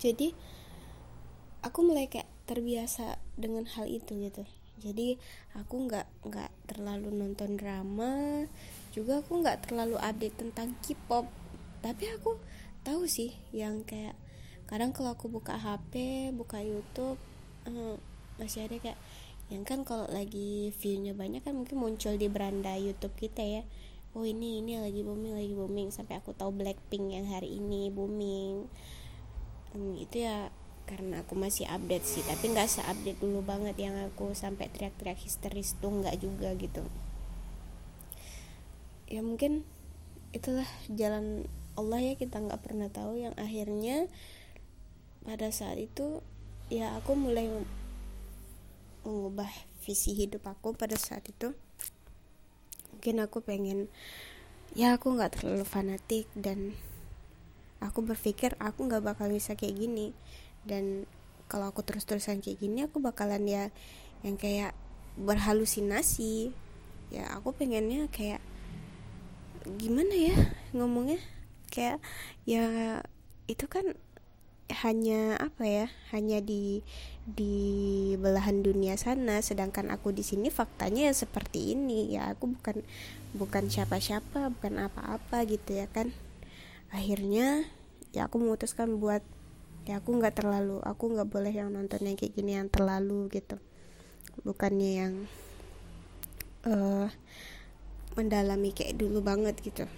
Jadi 0.01 0.35
aku 1.63 1.79
mulai 1.87 2.11
kayak 2.11 2.27
terbiasa 2.49 3.21
dengan 3.37 3.69
hal 3.69 3.87
itu 3.87 4.19
gitu. 4.19 4.43
Jadi 4.79 5.19
aku 5.59 5.91
nggak 5.91 6.07
nggak 6.27 6.51
terlalu 6.71 7.11
nonton 7.11 7.59
drama 7.59 8.47
juga 8.95 9.23
aku 9.23 9.43
nggak 9.43 9.69
terlalu 9.69 9.99
update 9.99 10.39
tentang 10.39 10.75
K-pop. 10.83 11.27
Tapi 11.83 12.05
aku 12.19 12.39
tahu 12.83 13.07
sih 13.07 13.35
yang 13.55 13.87
kayak 13.87 14.19
kadang 14.69 14.93
kalau 14.93 15.17
aku 15.17 15.33
buka 15.33 15.57
HP 15.57 16.29
buka 16.37 16.61
YouTube 16.61 17.17
uh, 17.65 17.97
masih 18.37 18.69
ada 18.69 18.77
kayak 18.77 19.01
yang 19.49 19.65
kan 19.65 19.81
kalau 19.81 20.05
lagi 20.13 20.77
viewnya 20.77 21.17
banyak 21.17 21.41
kan 21.41 21.57
mungkin 21.57 21.81
muncul 21.81 22.13
di 22.21 22.29
beranda 22.29 22.77
YouTube 22.77 23.17
kita 23.17 23.41
ya. 23.41 23.63
Oh 24.13 24.25
ini 24.25 24.61
ini 24.61 24.77
lagi 24.77 25.01
booming 25.01 25.37
lagi 25.37 25.53
booming 25.57 25.89
sampai 25.89 26.21
aku 26.21 26.37
tahu 26.37 26.53
Blackpink 26.53 27.17
yang 27.17 27.25
hari 27.33 27.57
ini 27.57 27.89
booming. 27.89 28.69
Hmm, 29.73 29.97
itu 29.97 30.29
ya 30.29 30.53
karena 30.89 31.25
aku 31.25 31.37
masih 31.37 31.69
update 31.69 32.05
sih 32.05 32.25
tapi 32.25 32.49
nggak 32.49 32.69
seupdate 32.69 33.21
dulu 33.21 33.45
banget 33.45 33.77
yang 33.77 33.93
aku 34.09 34.33
sampai 34.33 34.73
teriak-teriak 34.73 35.21
histeris 35.21 35.77
tuh 35.81 35.97
nggak 35.97 36.21
juga 36.21 36.53
gitu. 36.57 36.85
Ya 39.09 39.25
mungkin 39.25 39.65
itulah 40.37 40.69
jalan 40.93 41.49
Allah 41.73 42.05
ya 42.05 42.15
kita 42.21 42.37
nggak 42.37 42.69
pernah 42.69 42.93
tahu 42.93 43.17
yang 43.17 43.33
akhirnya 43.41 44.13
pada 45.29 45.53
saat 45.53 45.77
itu 45.77 46.25
ya 46.73 46.97
aku 46.97 47.13
mulai 47.13 47.53
mengubah 49.05 49.53
visi 49.85 50.17
hidup 50.17 50.49
aku 50.49 50.73
pada 50.73 50.97
saat 50.97 51.29
itu. 51.29 51.53
Mungkin 52.97 53.21
aku 53.21 53.45
pengen 53.45 53.93
ya 54.73 54.97
aku 54.97 55.13
nggak 55.13 55.37
terlalu 55.37 55.69
fanatik 55.69 56.25
dan 56.33 56.73
aku 57.85 58.01
berpikir 58.01 58.57
aku 58.57 58.89
nggak 58.89 59.05
bakal 59.05 59.29
bisa 59.29 59.53
kayak 59.53 59.77
gini. 59.77 60.17
Dan 60.65 61.05
kalau 61.45 61.69
aku 61.69 61.85
terus-terusan 61.85 62.41
kayak 62.41 62.65
gini 62.65 62.89
aku 62.89 62.97
bakalan 63.05 63.45
ya 63.45 63.69
yang 64.25 64.41
kayak 64.41 64.73
berhalusinasi. 65.21 66.57
Ya 67.13 67.29
aku 67.37 67.53
pengennya 67.53 68.09
kayak 68.09 68.41
gimana 69.77 70.17
ya 70.17 70.37
ngomongnya? 70.73 71.21
Kayak 71.69 72.01
ya 72.49 72.65
itu 73.49 73.65
kan 73.69 73.97
hanya 74.69 75.41
apa 75.41 75.65
ya 75.65 75.87
hanya 76.13 76.45
di 76.45 76.85
di 77.25 77.57
belahan 78.21 78.61
dunia 78.61 79.01
sana 79.01 79.41
sedangkan 79.41 79.89
aku 79.89 80.13
di 80.13 80.21
sini 80.21 80.53
faktanya 80.53 81.09
ya 81.09 81.15
seperti 81.17 81.73
ini 81.73 82.13
ya 82.13 82.37
aku 82.37 82.53
bukan 82.53 82.85
bukan 83.33 83.73
siapa-siapa 83.73 84.53
bukan 84.53 84.89
apa-apa 84.89 85.45
gitu 85.49 85.77
ya 85.77 85.89
kan. 85.89 86.13
Akhirnya 86.93 87.65
ya 88.13 88.29
aku 88.29 88.41
memutuskan 88.41 89.01
buat 89.01 89.25
ya 89.89 90.05
aku 90.05 90.21
nggak 90.21 90.41
terlalu 90.45 90.85
aku 90.85 91.17
nggak 91.17 91.29
boleh 91.33 91.53
yang 91.53 91.73
nonton 91.73 92.05
yang 92.05 92.17
kayak 92.17 92.37
gini 92.37 92.57
yang 92.61 92.69
terlalu 92.69 93.29
gitu. 93.33 93.57
Bukannya 94.45 94.91
yang 94.93 95.15
uh, 96.69 97.09
mendalami 98.17 98.73
kayak 98.77 99.01
dulu 99.01 99.25
banget 99.25 99.57
gitu 99.65 99.89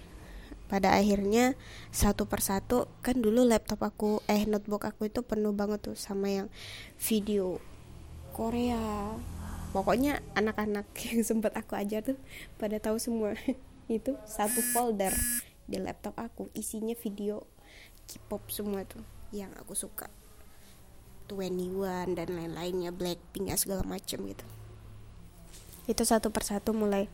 pada 0.71 0.95
akhirnya 0.95 1.59
satu 1.91 2.31
persatu 2.31 2.87
kan 3.03 3.19
dulu 3.19 3.43
laptop 3.43 3.83
aku 3.83 4.23
eh 4.31 4.47
notebook 4.47 4.87
aku 4.87 5.11
itu 5.11 5.19
penuh 5.19 5.51
banget 5.51 5.83
tuh 5.83 5.99
sama 5.99 6.31
yang 6.31 6.47
video 6.95 7.59
Korea. 8.31 9.11
Pokoknya 9.75 10.23
anak-anak 10.35 10.87
yang 11.11 11.27
sempat 11.27 11.59
aku 11.59 11.75
ajar 11.75 11.99
tuh 12.07 12.17
pada 12.55 12.79
tahu 12.79 12.95
semua. 12.95 13.35
Itu 13.91 14.15
satu 14.23 14.63
folder 14.71 15.11
di 15.67 15.75
laptop 15.75 16.15
aku 16.15 16.47
isinya 16.55 16.95
video 16.95 17.43
K-pop 18.07 18.47
semua 18.47 18.87
tuh 18.87 19.03
yang 19.35 19.51
aku 19.59 19.75
suka. 19.75 20.07
21 21.27 22.15
dan 22.15 22.27
lain-lainnya 22.31 22.91
Blackpink 22.95 23.51
ya 23.51 23.59
segala 23.59 23.83
macam 23.83 24.23
gitu. 24.23 24.45
Itu 25.87 26.03
satu 26.07 26.31
persatu 26.31 26.71
mulai 26.71 27.11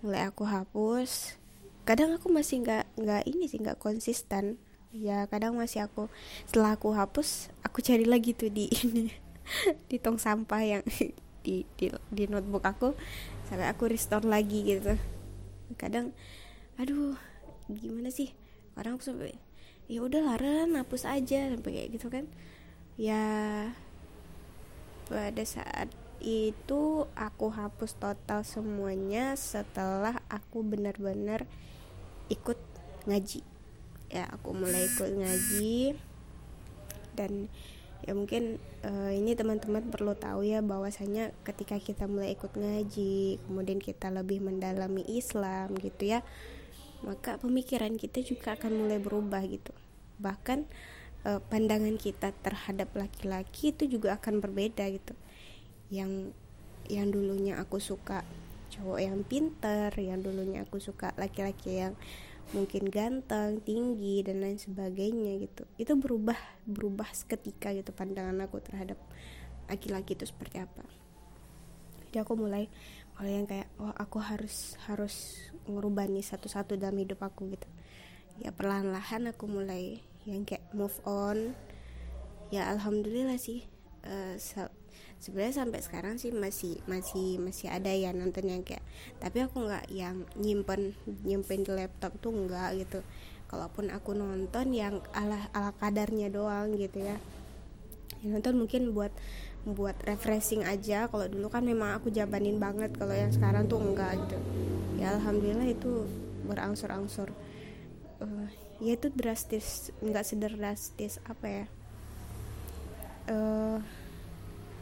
mulai 0.00 0.24
aku 0.24 0.48
hapus 0.48 1.41
kadang 1.82 2.14
aku 2.14 2.30
masih 2.30 2.62
nggak 2.62 2.84
nggak 2.94 3.22
ini 3.26 3.44
sih 3.50 3.58
nggak 3.58 3.78
konsisten. 3.82 4.58
Ya 4.92 5.24
kadang 5.26 5.56
masih 5.56 5.88
aku 5.88 6.12
setelah 6.44 6.76
aku 6.76 6.92
hapus 6.92 7.48
aku 7.64 7.80
cari 7.80 8.04
lagi 8.04 8.36
tuh 8.36 8.52
di 8.52 8.68
ini 8.68 9.08
di 9.88 9.96
tong 9.96 10.20
sampah 10.20 10.62
yang 10.62 10.82
di 11.46 11.64
di, 11.74 11.88
di 12.12 12.24
notebook 12.28 12.62
aku 12.62 12.92
sampai 13.48 13.66
aku 13.72 13.88
restore 13.88 14.28
lagi 14.28 14.62
gitu. 14.62 14.94
Kadang 15.80 16.12
aduh 16.76 17.16
gimana 17.72 18.12
sih? 18.12 18.36
Kadang 18.76 19.00
aku 19.00 19.04
sampai 19.08 19.34
ya 19.90 20.04
udah 20.04 20.38
Ren 20.38 20.76
hapus 20.78 21.08
aja 21.08 21.50
sampai 21.50 21.70
kayak 21.72 21.90
gitu 21.96 22.12
kan. 22.12 22.28
Ya 23.00 23.24
pada 25.08 25.44
saat 25.44 25.88
itu 26.22 27.10
aku 27.18 27.50
hapus 27.50 27.98
total 27.98 28.46
semuanya 28.46 29.34
setelah 29.34 30.22
aku 30.30 30.62
benar-benar 30.62 31.50
ikut 32.32 32.56
ngaji. 33.04 33.44
Ya 34.08 34.32
aku 34.32 34.56
mulai 34.56 34.88
ikut 34.88 35.12
ngaji. 35.12 35.96
Dan 37.12 37.52
ya 38.02 38.16
mungkin 38.16 38.56
uh, 38.82 39.12
ini 39.12 39.36
teman-teman 39.36 39.92
perlu 39.92 40.16
tahu 40.16 40.42
ya 40.42 40.64
bahwasanya 40.64 41.30
ketika 41.46 41.78
kita 41.78 42.10
mulai 42.10 42.34
ikut 42.34 42.50
ngaji 42.50 43.38
kemudian 43.46 43.78
kita 43.78 44.10
lebih 44.10 44.42
mendalami 44.42 45.06
Islam 45.06 45.78
gitu 45.78 46.10
ya 46.10 46.26
maka 47.02 47.38
pemikiran 47.38 47.98
kita 47.98 48.22
juga 48.22 48.54
akan 48.54 48.86
mulai 48.86 48.98
berubah 49.02 49.42
gitu. 49.46 49.74
Bahkan 50.22 50.70
uh, 51.26 51.42
pandangan 51.50 51.98
kita 51.98 52.30
terhadap 52.42 52.94
laki-laki 52.94 53.74
itu 53.74 53.98
juga 53.98 54.16
akan 54.16 54.38
berbeda 54.38 54.86
gitu. 54.90 55.14
Yang 55.90 56.32
yang 56.86 57.10
dulunya 57.10 57.58
aku 57.58 57.78
suka 57.78 58.22
cowok 58.72 58.98
yang 59.04 59.20
pinter 59.28 59.92
yang 60.00 60.24
dulunya 60.24 60.64
aku 60.64 60.80
suka 60.80 61.12
laki-laki 61.20 61.84
yang 61.84 61.92
mungkin 62.56 62.88
ganteng 62.90 63.62
tinggi 63.62 64.24
dan 64.24 64.42
lain 64.42 64.58
sebagainya 64.58 65.38
gitu. 65.44 65.62
Itu 65.76 65.94
berubah 66.00 66.36
berubah 66.64 67.08
seketika 67.12 67.70
gitu 67.76 67.92
pandangan 67.92 68.36
aku 68.44 68.58
terhadap 68.64 68.96
laki-laki 69.68 70.16
itu 70.16 70.26
seperti 70.26 70.64
apa. 70.64 70.84
Jadi 72.08 72.16
aku 72.20 72.36
mulai 72.36 72.68
kalau 73.16 73.30
yang 73.30 73.46
kayak 73.48 73.68
oh 73.80 73.92
aku 73.92 74.20
harus 74.20 74.76
harus 74.88 75.46
merubah 75.68 76.08
nih 76.08 76.24
satu-satu 76.24 76.76
dalam 76.76 76.98
hidup 77.00 77.22
aku 77.24 77.52
gitu. 77.52 77.68
Ya 78.40 78.50
perlahan-lahan 78.50 79.30
aku 79.32 79.48
mulai 79.48 80.00
yang 80.24 80.44
kayak 80.44 80.64
move 80.72 80.96
on. 81.04 81.56
Ya 82.52 82.68
alhamdulillah 82.68 83.40
sih 83.40 83.64
uh, 84.04 84.36
sebenarnya 85.22 85.62
sampai 85.62 85.80
sekarang 85.86 86.18
sih 86.18 86.34
masih 86.34 86.82
masih 86.90 87.38
masih 87.38 87.70
ada 87.70 87.94
ya 87.94 88.10
nonton 88.10 88.42
yang 88.42 88.66
kayak 88.66 88.82
tapi 89.22 89.46
aku 89.46 89.62
nggak 89.62 89.86
yang 89.94 90.26
nyimpen 90.34 90.98
nyimpen 91.22 91.62
di 91.62 91.70
laptop 91.70 92.18
tuh 92.18 92.34
nggak 92.34 92.82
gitu. 92.82 93.06
Kalaupun 93.46 93.92
aku 93.94 94.18
nonton 94.18 94.74
yang 94.74 94.98
ala 95.14 95.46
ala 95.54 95.70
kadarnya 95.78 96.26
doang 96.26 96.74
gitu 96.74 97.06
ya. 97.06 97.20
Yang 98.26 98.30
nonton 98.42 98.54
mungkin 98.66 98.82
buat 98.90 99.14
buat 99.62 99.94
refreshing 100.02 100.66
aja. 100.66 101.06
Kalau 101.06 101.30
dulu 101.30 101.46
kan 101.46 101.62
memang 101.62 101.94
aku 102.02 102.10
jabanin 102.10 102.58
banget 102.58 102.90
kalau 102.98 103.14
yang 103.14 103.30
sekarang 103.30 103.70
tuh 103.70 103.78
enggak 103.78 104.18
gitu. 104.26 104.40
Ya 104.98 105.14
alhamdulillah 105.14 105.70
itu 105.70 106.08
berangsur-angsur. 106.50 107.30
Uh, 108.18 108.50
ya 108.82 108.98
itu 108.98 109.06
drastis 109.14 109.94
nggak 110.02 110.26
sederastis 110.26 111.22
apa 111.28 111.46
ya. 111.46 111.66
Uh, 113.30 113.78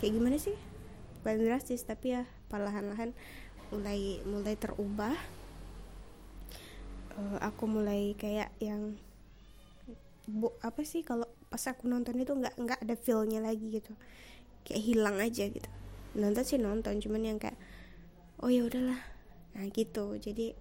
kayak 0.01 0.17
gimana 0.17 0.37
sih? 0.41 0.57
Bukan 1.21 1.45
drastis 1.45 1.85
tapi 1.85 2.17
ya 2.17 2.25
perlahan-lahan 2.49 3.13
mulai 3.69 4.25
mulai 4.25 4.57
terubah. 4.57 5.13
Uh, 7.21 7.37
aku 7.45 7.69
mulai 7.69 8.17
kayak 8.17 8.49
yang 8.65 8.97
bu 10.25 10.57
apa 10.65 10.81
sih 10.89 11.05
kalau 11.05 11.29
pas 11.53 11.61
aku 11.69 11.85
nonton 11.91 12.17
itu 12.17 12.33
nggak 12.33 12.57
nggak 12.57 12.81
ada 12.81 12.97
feelnya 12.97 13.45
lagi 13.45 13.69
gitu. 13.69 13.93
Kayak 14.65 14.83
hilang 14.89 15.17
aja 15.21 15.45
gitu. 15.53 15.69
Nonton 16.17 16.43
sih 16.49 16.57
nonton 16.57 16.97
cuman 17.05 17.37
yang 17.37 17.39
kayak 17.39 17.61
oh 18.41 18.49
ya 18.49 18.65
udahlah. 18.65 19.05
Nah 19.53 19.69
gitu. 19.69 20.17
Jadi 20.17 20.57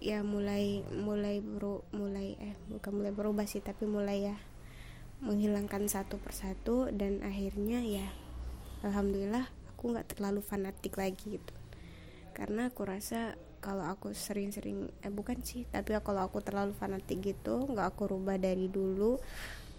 ya 0.00 0.24
mulai 0.24 0.82
mulai 0.90 1.44
beru 1.44 1.84
mulai 1.92 2.34
eh 2.40 2.56
bukan 2.72 2.92
mulai 2.96 3.12
berubah 3.14 3.46
sih 3.46 3.60
tapi 3.60 3.84
mulai 3.86 4.32
ya 4.32 4.36
menghilangkan 5.22 5.86
satu 5.86 6.18
persatu 6.18 6.90
dan 6.90 7.22
akhirnya 7.22 7.80
ya 7.84 8.08
alhamdulillah 8.84 9.48
aku 9.74 9.96
nggak 9.96 10.14
terlalu 10.14 10.44
fanatik 10.44 10.94
lagi 11.00 11.40
gitu. 11.40 11.54
Karena 12.36 12.68
aku 12.68 12.84
rasa 12.84 13.34
kalau 13.64 13.88
aku 13.88 14.12
sering-sering 14.12 14.92
eh 15.00 15.08
bukan 15.08 15.40
sih 15.40 15.64
tapi 15.72 15.96
kalau 16.04 16.20
aku 16.28 16.44
terlalu 16.44 16.76
fanatik 16.76 17.24
gitu 17.24 17.64
nggak 17.64 17.96
aku 17.96 18.12
rubah 18.12 18.36
dari 18.36 18.68
dulu 18.68 19.16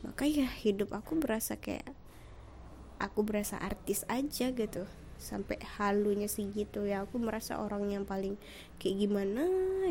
maka 0.01 0.25
ya 0.25 0.49
hidup 0.49 0.89
aku 0.89 1.21
berasa 1.21 1.61
kayak 1.61 1.85
aku 2.97 3.21
berasa 3.21 3.61
artis 3.61 4.01
aja 4.09 4.49
gitu. 4.51 4.85
Sampai 5.15 5.57
halunya 5.79 6.27
sih 6.27 6.51
gitu 6.51 6.83
ya 6.85 7.07
aku 7.07 7.17
merasa 7.21 7.57
orang 7.61 7.87
yang 7.89 8.03
paling 8.03 8.35
kayak 8.81 9.05
gimana 9.05 9.45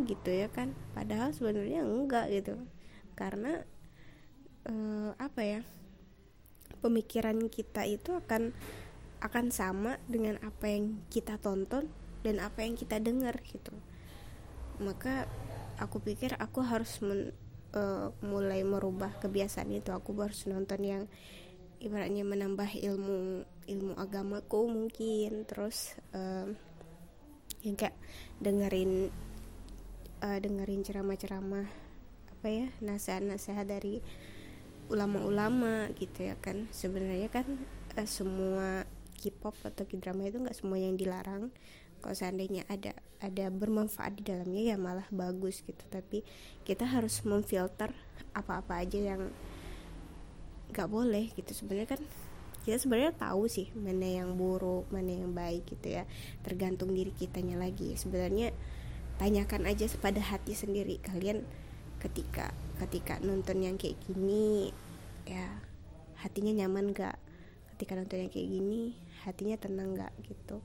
gitu 0.05 0.31
ya 0.31 0.51
kan. 0.51 0.75
Padahal 0.93 1.31
sebenarnya 1.35 1.87
enggak 1.87 2.31
gitu. 2.31 2.59
Karena 3.15 3.63
uh, 4.69 5.11
apa 5.19 5.41
ya 5.43 5.61
pemikiran 6.85 7.49
kita 7.49 7.89
itu 7.89 8.13
akan 8.13 8.53
akan 9.25 9.49
sama 9.49 9.97
dengan 10.05 10.37
apa 10.45 10.69
yang 10.69 11.01
kita 11.09 11.41
tonton 11.41 11.89
dan 12.21 12.45
apa 12.45 12.61
yang 12.61 12.77
kita 12.77 13.01
dengar 13.01 13.41
gitu. 13.49 13.73
Maka 14.85 15.25
aku 15.81 16.05
pikir 16.05 16.37
aku 16.37 16.61
harus 16.61 17.01
men, 17.01 17.33
uh, 17.73 18.13
mulai 18.21 18.61
merubah 18.61 19.17
kebiasaan 19.25 19.73
itu. 19.73 19.97
Aku 19.97 20.13
harus 20.21 20.45
nonton 20.45 20.81
yang 20.85 21.03
ibaratnya 21.81 22.25
menambah 22.25 22.69
ilmu 22.69 23.49
ilmu 23.65 23.93
agamaku 23.97 24.61
mungkin. 24.69 25.49
Terus 25.49 25.97
uh, 26.13 26.53
yang 27.65 27.77
kayak 27.81 27.97
dengerin 28.45 29.09
uh, 30.21 30.37
dengerin 30.37 30.85
ceramah-ceramah 30.85 31.69
apa 32.29 32.47
ya 32.53 32.69
nasihat-nasihat 32.85 33.65
dari 33.65 34.05
ulama-ulama 34.93 35.89
gitu 35.97 36.29
ya 36.29 36.37
kan. 36.41 36.69
Sebenarnya 36.73 37.33
kan 37.33 37.47
uh, 37.97 38.09
semua 38.09 38.85
K-pop 39.15 39.55
atau 39.65 39.85
K-drama 39.87 40.29
itu 40.29 40.43
nggak 40.43 40.57
semua 40.57 40.79
yang 40.79 40.99
dilarang. 40.99 41.55
Kalau 42.05 42.13
seandainya 42.13 42.69
ada 42.69 42.93
ada 43.25 43.49
bermanfaat 43.49 44.21
di 44.21 44.23
dalamnya 44.29 44.75
ya 44.75 44.77
malah 44.77 45.09
bagus 45.09 45.65
gitu. 45.65 45.81
Tapi 45.89 46.21
kita 46.69 46.85
harus 46.85 47.25
memfilter 47.25 47.95
apa-apa 48.37 48.85
aja 48.85 49.17
yang 49.17 49.33
nggak 50.75 50.89
boleh 50.91 51.33
gitu. 51.33 51.55
Sebenarnya 51.57 51.97
kan 51.97 52.03
kita 52.65 52.81
sebenarnya 52.81 53.13
tahu 53.17 53.45
sih 53.45 53.69
mana 53.77 54.25
yang 54.25 54.37
buruk 54.37 54.89
mana 54.93 55.17
yang 55.17 55.33
baik 55.33 55.65
gitu 55.71 55.97
ya. 55.97 56.05
Tergantung 56.45 56.93
diri 56.93 57.15
kitanya 57.17 57.57
lagi. 57.57 57.97
Sebenarnya 57.97 58.53
tanyakan 59.17 59.65
aja 59.65 59.89
pada 59.97 60.21
hati 60.21 60.53
sendiri. 60.53 61.01
Kalian 61.01 61.47
ketika 62.05 62.53
ketika 62.85 63.17
nonton 63.25 63.65
yang 63.65 63.81
kayak 63.81 63.97
gini 64.05 64.77
ya 65.25 65.57
hatinya 66.21 66.53
nyaman 66.53 66.93
gak 66.93 67.17
ketika 67.75 67.99
nonton 67.99 68.23
yang 68.23 68.31
kayak 68.31 68.49
gini 68.55 68.95
hatinya 69.27 69.59
tenang 69.59 69.99
nggak 69.99 70.15
gitu. 70.31 70.63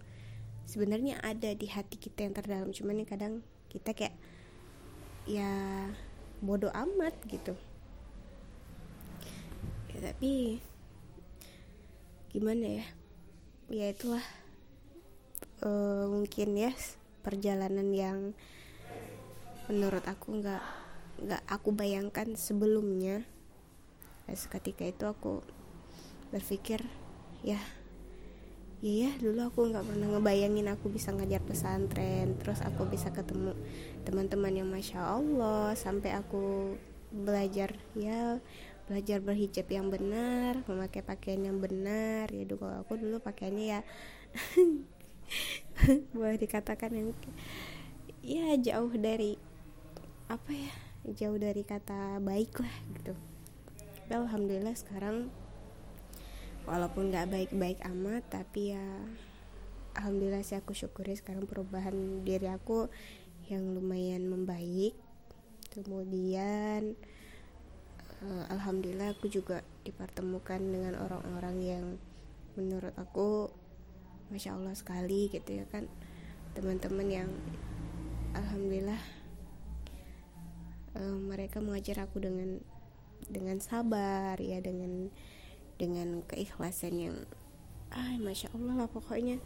Sebenarnya 0.69 1.17
ada 1.25 1.49
di 1.57 1.65
hati 1.65 1.97
kita 1.97 2.29
yang 2.29 2.37
terdalam 2.37 2.69
cuman 2.69 3.01
yang 3.01 3.09
kadang 3.09 3.33
kita 3.73 3.97
kayak 3.97 4.13
ya 5.25 5.49
bodoh 6.45 6.69
amat 6.69 7.17
gitu. 7.25 7.57
Ya 9.89 10.13
tapi 10.13 10.61
gimana 12.29 12.85
ya? 12.85 12.85
Ya 13.73 13.85
itulah 13.89 14.25
uh, 15.65 16.05
mungkin 16.05 16.53
ya 16.53 16.71
perjalanan 17.25 17.89
yang 17.89 18.19
menurut 19.65 20.05
aku 20.05 20.41
nggak 20.41 20.63
nggak 21.25 21.43
aku 21.49 21.73
bayangkan 21.73 22.37
sebelumnya. 22.37 23.25
Ketika 24.29 24.85
itu 24.85 25.09
aku 25.09 25.41
berpikir 26.29 26.85
ya 27.41 27.59
ya 28.79 29.09
ya 29.09 29.11
dulu 29.19 29.51
aku 29.51 29.59
nggak 29.75 29.83
pernah 29.83 30.07
ngebayangin 30.07 30.71
aku 30.71 30.87
bisa 30.87 31.11
ngajar 31.11 31.43
pesantren 31.43 32.39
terus 32.39 32.63
aku 32.63 32.87
bisa 32.87 33.11
ketemu 33.11 33.51
teman-teman 34.07 34.55
yang 34.55 34.69
masya 34.71 35.03
allah 35.19 35.75
sampai 35.75 36.15
aku 36.15 36.75
belajar 37.11 37.75
ya 37.97 38.39
belajar 38.89 39.21
berhijab 39.21 39.69
yang 39.69 39.93
benar 39.93 40.65
memakai 40.65 41.05
pakaian 41.05 41.45
yang 41.45 41.61
benar. 41.61 42.25
Ya 42.33 42.43
dulu 42.49 42.65
aku 42.65 42.97
dulu 42.97 43.21
pakaiannya 43.21 43.65
ya 43.77 43.79
boleh 46.17 46.41
dikatakan 46.41 46.89
yang 46.97 47.09
ya 48.25 48.57
jauh 48.57 48.89
dari 48.97 49.37
apa 50.25 50.49
ya 50.49 50.73
jauh 51.13 51.37
dari 51.37 51.61
kata 51.61 52.17
baik 52.17 52.65
lah 52.65 52.75
gitu. 52.97 53.13
Alhamdulillah 54.09 54.73
sekarang 54.73 55.29
walaupun 56.69 57.09
nggak 57.09 57.33
baik-baik 57.33 57.81
amat 57.89 58.23
tapi 58.29 58.77
ya 58.77 58.85
alhamdulillah 59.97 60.45
sih 60.45 60.55
aku 60.55 60.77
syukuri 60.77 61.17
sekarang 61.17 61.49
perubahan 61.49 62.21
diri 62.21 62.47
aku 62.47 62.87
yang 63.49 63.73
lumayan 63.73 64.29
membaik. 64.29 64.93
Kemudian 65.73 66.93
uh, 68.21 68.45
alhamdulillah 68.53 69.17
aku 69.17 69.27
juga 69.27 69.65
dipertemukan 69.81 70.61
dengan 70.61 70.95
orang-orang 71.01 71.57
yang 71.59 71.85
menurut 72.53 72.93
aku 72.95 73.49
masya 74.29 74.53
allah 74.53 74.77
sekali 74.77 75.33
gitu 75.33 75.59
ya 75.59 75.65
kan. 75.67 75.89
Teman-teman 76.53 77.07
yang 77.09 77.29
alhamdulillah 78.37 79.01
uh, 80.95 81.17
mereka 81.17 81.57
mengajar 81.59 82.05
aku 82.05 82.21
dengan 82.21 82.61
dengan 83.27 83.57
sabar 83.59 84.37
ya 84.39 84.61
dengan 84.61 85.11
dengan 85.79 86.21
keikhlasan 86.27 86.93
yang 86.99 87.15
ah 87.89 88.19
masya 88.19 88.51
allah 88.53 88.85
lah 88.85 88.89
pokoknya. 88.91 89.39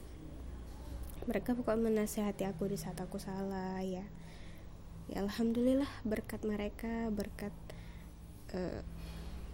Mereka 1.29 1.55
pokoknya 1.55 1.87
menasehati 1.87 2.43
aku 2.43 2.67
di 2.67 2.75
saat 2.75 2.99
aku 2.99 3.21
salah 3.21 3.79
ya. 3.79 4.03
Ya 5.07 5.21
alhamdulillah 5.23 5.87
berkat 6.03 6.41
mereka 6.43 7.07
berkat 7.13 7.53
uh, 8.57 8.81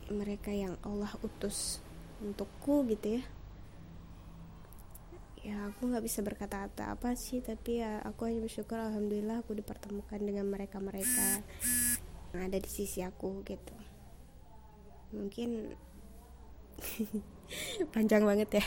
mereka 0.10 0.50
yang 0.50 0.80
Allah 0.82 1.12
utus 1.22 1.84
untukku 2.24 2.88
gitu 2.90 3.22
ya. 3.22 3.24
Ya 5.40 5.56
aku 5.72 5.88
nggak 5.92 6.04
bisa 6.04 6.20
berkata 6.24 6.68
apa 6.68 7.16
sih 7.16 7.44
tapi 7.44 7.80
ya 7.84 8.02
aku 8.04 8.28
hanya 8.28 8.44
bersyukur 8.44 8.76
alhamdulillah 8.76 9.44
aku 9.44 9.56
dipertemukan 9.56 10.20
dengan 10.20 10.48
mereka 10.50 10.82
mereka 10.84 11.44
yang 12.34 12.50
ada 12.50 12.58
di 12.58 12.70
sisi 12.70 13.06
aku 13.06 13.46
gitu. 13.46 13.76
Mungkin 15.14 15.74
panjang 17.94 18.24
banget 18.24 18.62
ya. 18.62 18.66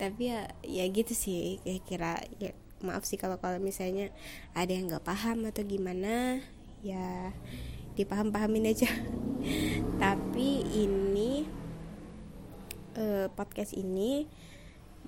Tapi 0.00 0.22
ya 0.32 0.40
ya 0.64 0.84
gitu 0.88 1.12
sih. 1.12 1.62
Kayak 1.62 1.82
kira 1.86 2.12
ya 2.42 2.52
maaf 2.82 3.02
sih 3.02 3.18
kalau 3.18 3.38
kalau 3.42 3.58
misalnya 3.58 4.14
ada 4.54 4.70
yang 4.70 4.86
nggak 4.86 5.02
paham 5.02 5.50
atau 5.50 5.66
gimana 5.66 6.42
ya 6.82 7.34
dipaham-pahamin 7.98 8.70
aja. 8.70 8.90
Tapi 10.02 10.62
ini 10.70 11.42
uh, 12.94 13.26
podcast 13.34 13.74
ini 13.74 14.30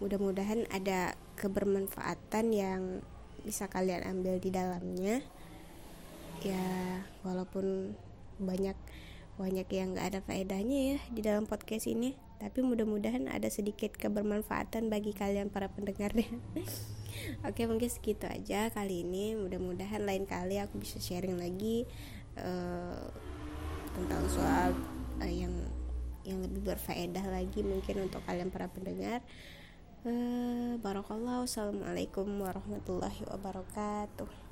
mudah-mudahan 0.03 0.66
ada 0.73 1.14
kebermanfaatan 1.38 2.47
yang 2.51 2.83
bisa 3.47 3.71
kalian 3.71 4.05
ambil 4.05 4.43
di 4.43 4.51
dalamnya. 4.51 5.23
Ya 6.40 7.05
walaupun 7.23 7.95
banyak 8.40 8.75
banyak 9.40 9.64
yang 9.72 9.96
gak 9.96 10.12
ada 10.12 10.20
faedahnya 10.20 10.79
ya 10.94 10.98
di 11.09 11.20
dalam 11.24 11.48
podcast 11.48 11.88
ini. 11.88 12.12
Tapi 12.37 12.61
mudah-mudahan 12.61 13.29
ada 13.33 13.48
sedikit 13.48 13.96
kebermanfaatan 13.96 14.92
bagi 14.92 15.12
kalian 15.12 15.53
para 15.53 15.68
pendengarnya 15.68 16.29
oke 17.48 17.61
mungkin 17.68 17.88
segitu 17.88 18.29
aja 18.29 18.68
kali 18.68 19.00
ini. 19.05 19.37
Mudah-mudahan 19.40 20.05
lain 20.05 20.29
kali 20.29 20.61
aku 20.61 20.81
bisa 20.81 21.00
sharing 21.00 21.40
lagi 21.40 21.88
uh, 22.37 23.09
tentang 23.96 24.24
soal 24.29 24.76
uh, 25.24 25.33
yang 25.33 25.53
yang 26.20 26.44
lebih 26.44 26.76
berfaedah 26.76 27.24
lagi 27.33 27.64
mungkin 27.64 28.05
untuk 28.05 28.20
kalian 28.29 28.53
para 28.53 28.68
pendengar. 28.68 29.24
Uh, 30.00 30.81
barakallahu 30.81 31.44
assalamualaikum 31.44 32.24
warahmatullahi 32.40 33.20
wabarakatuh 33.29 34.49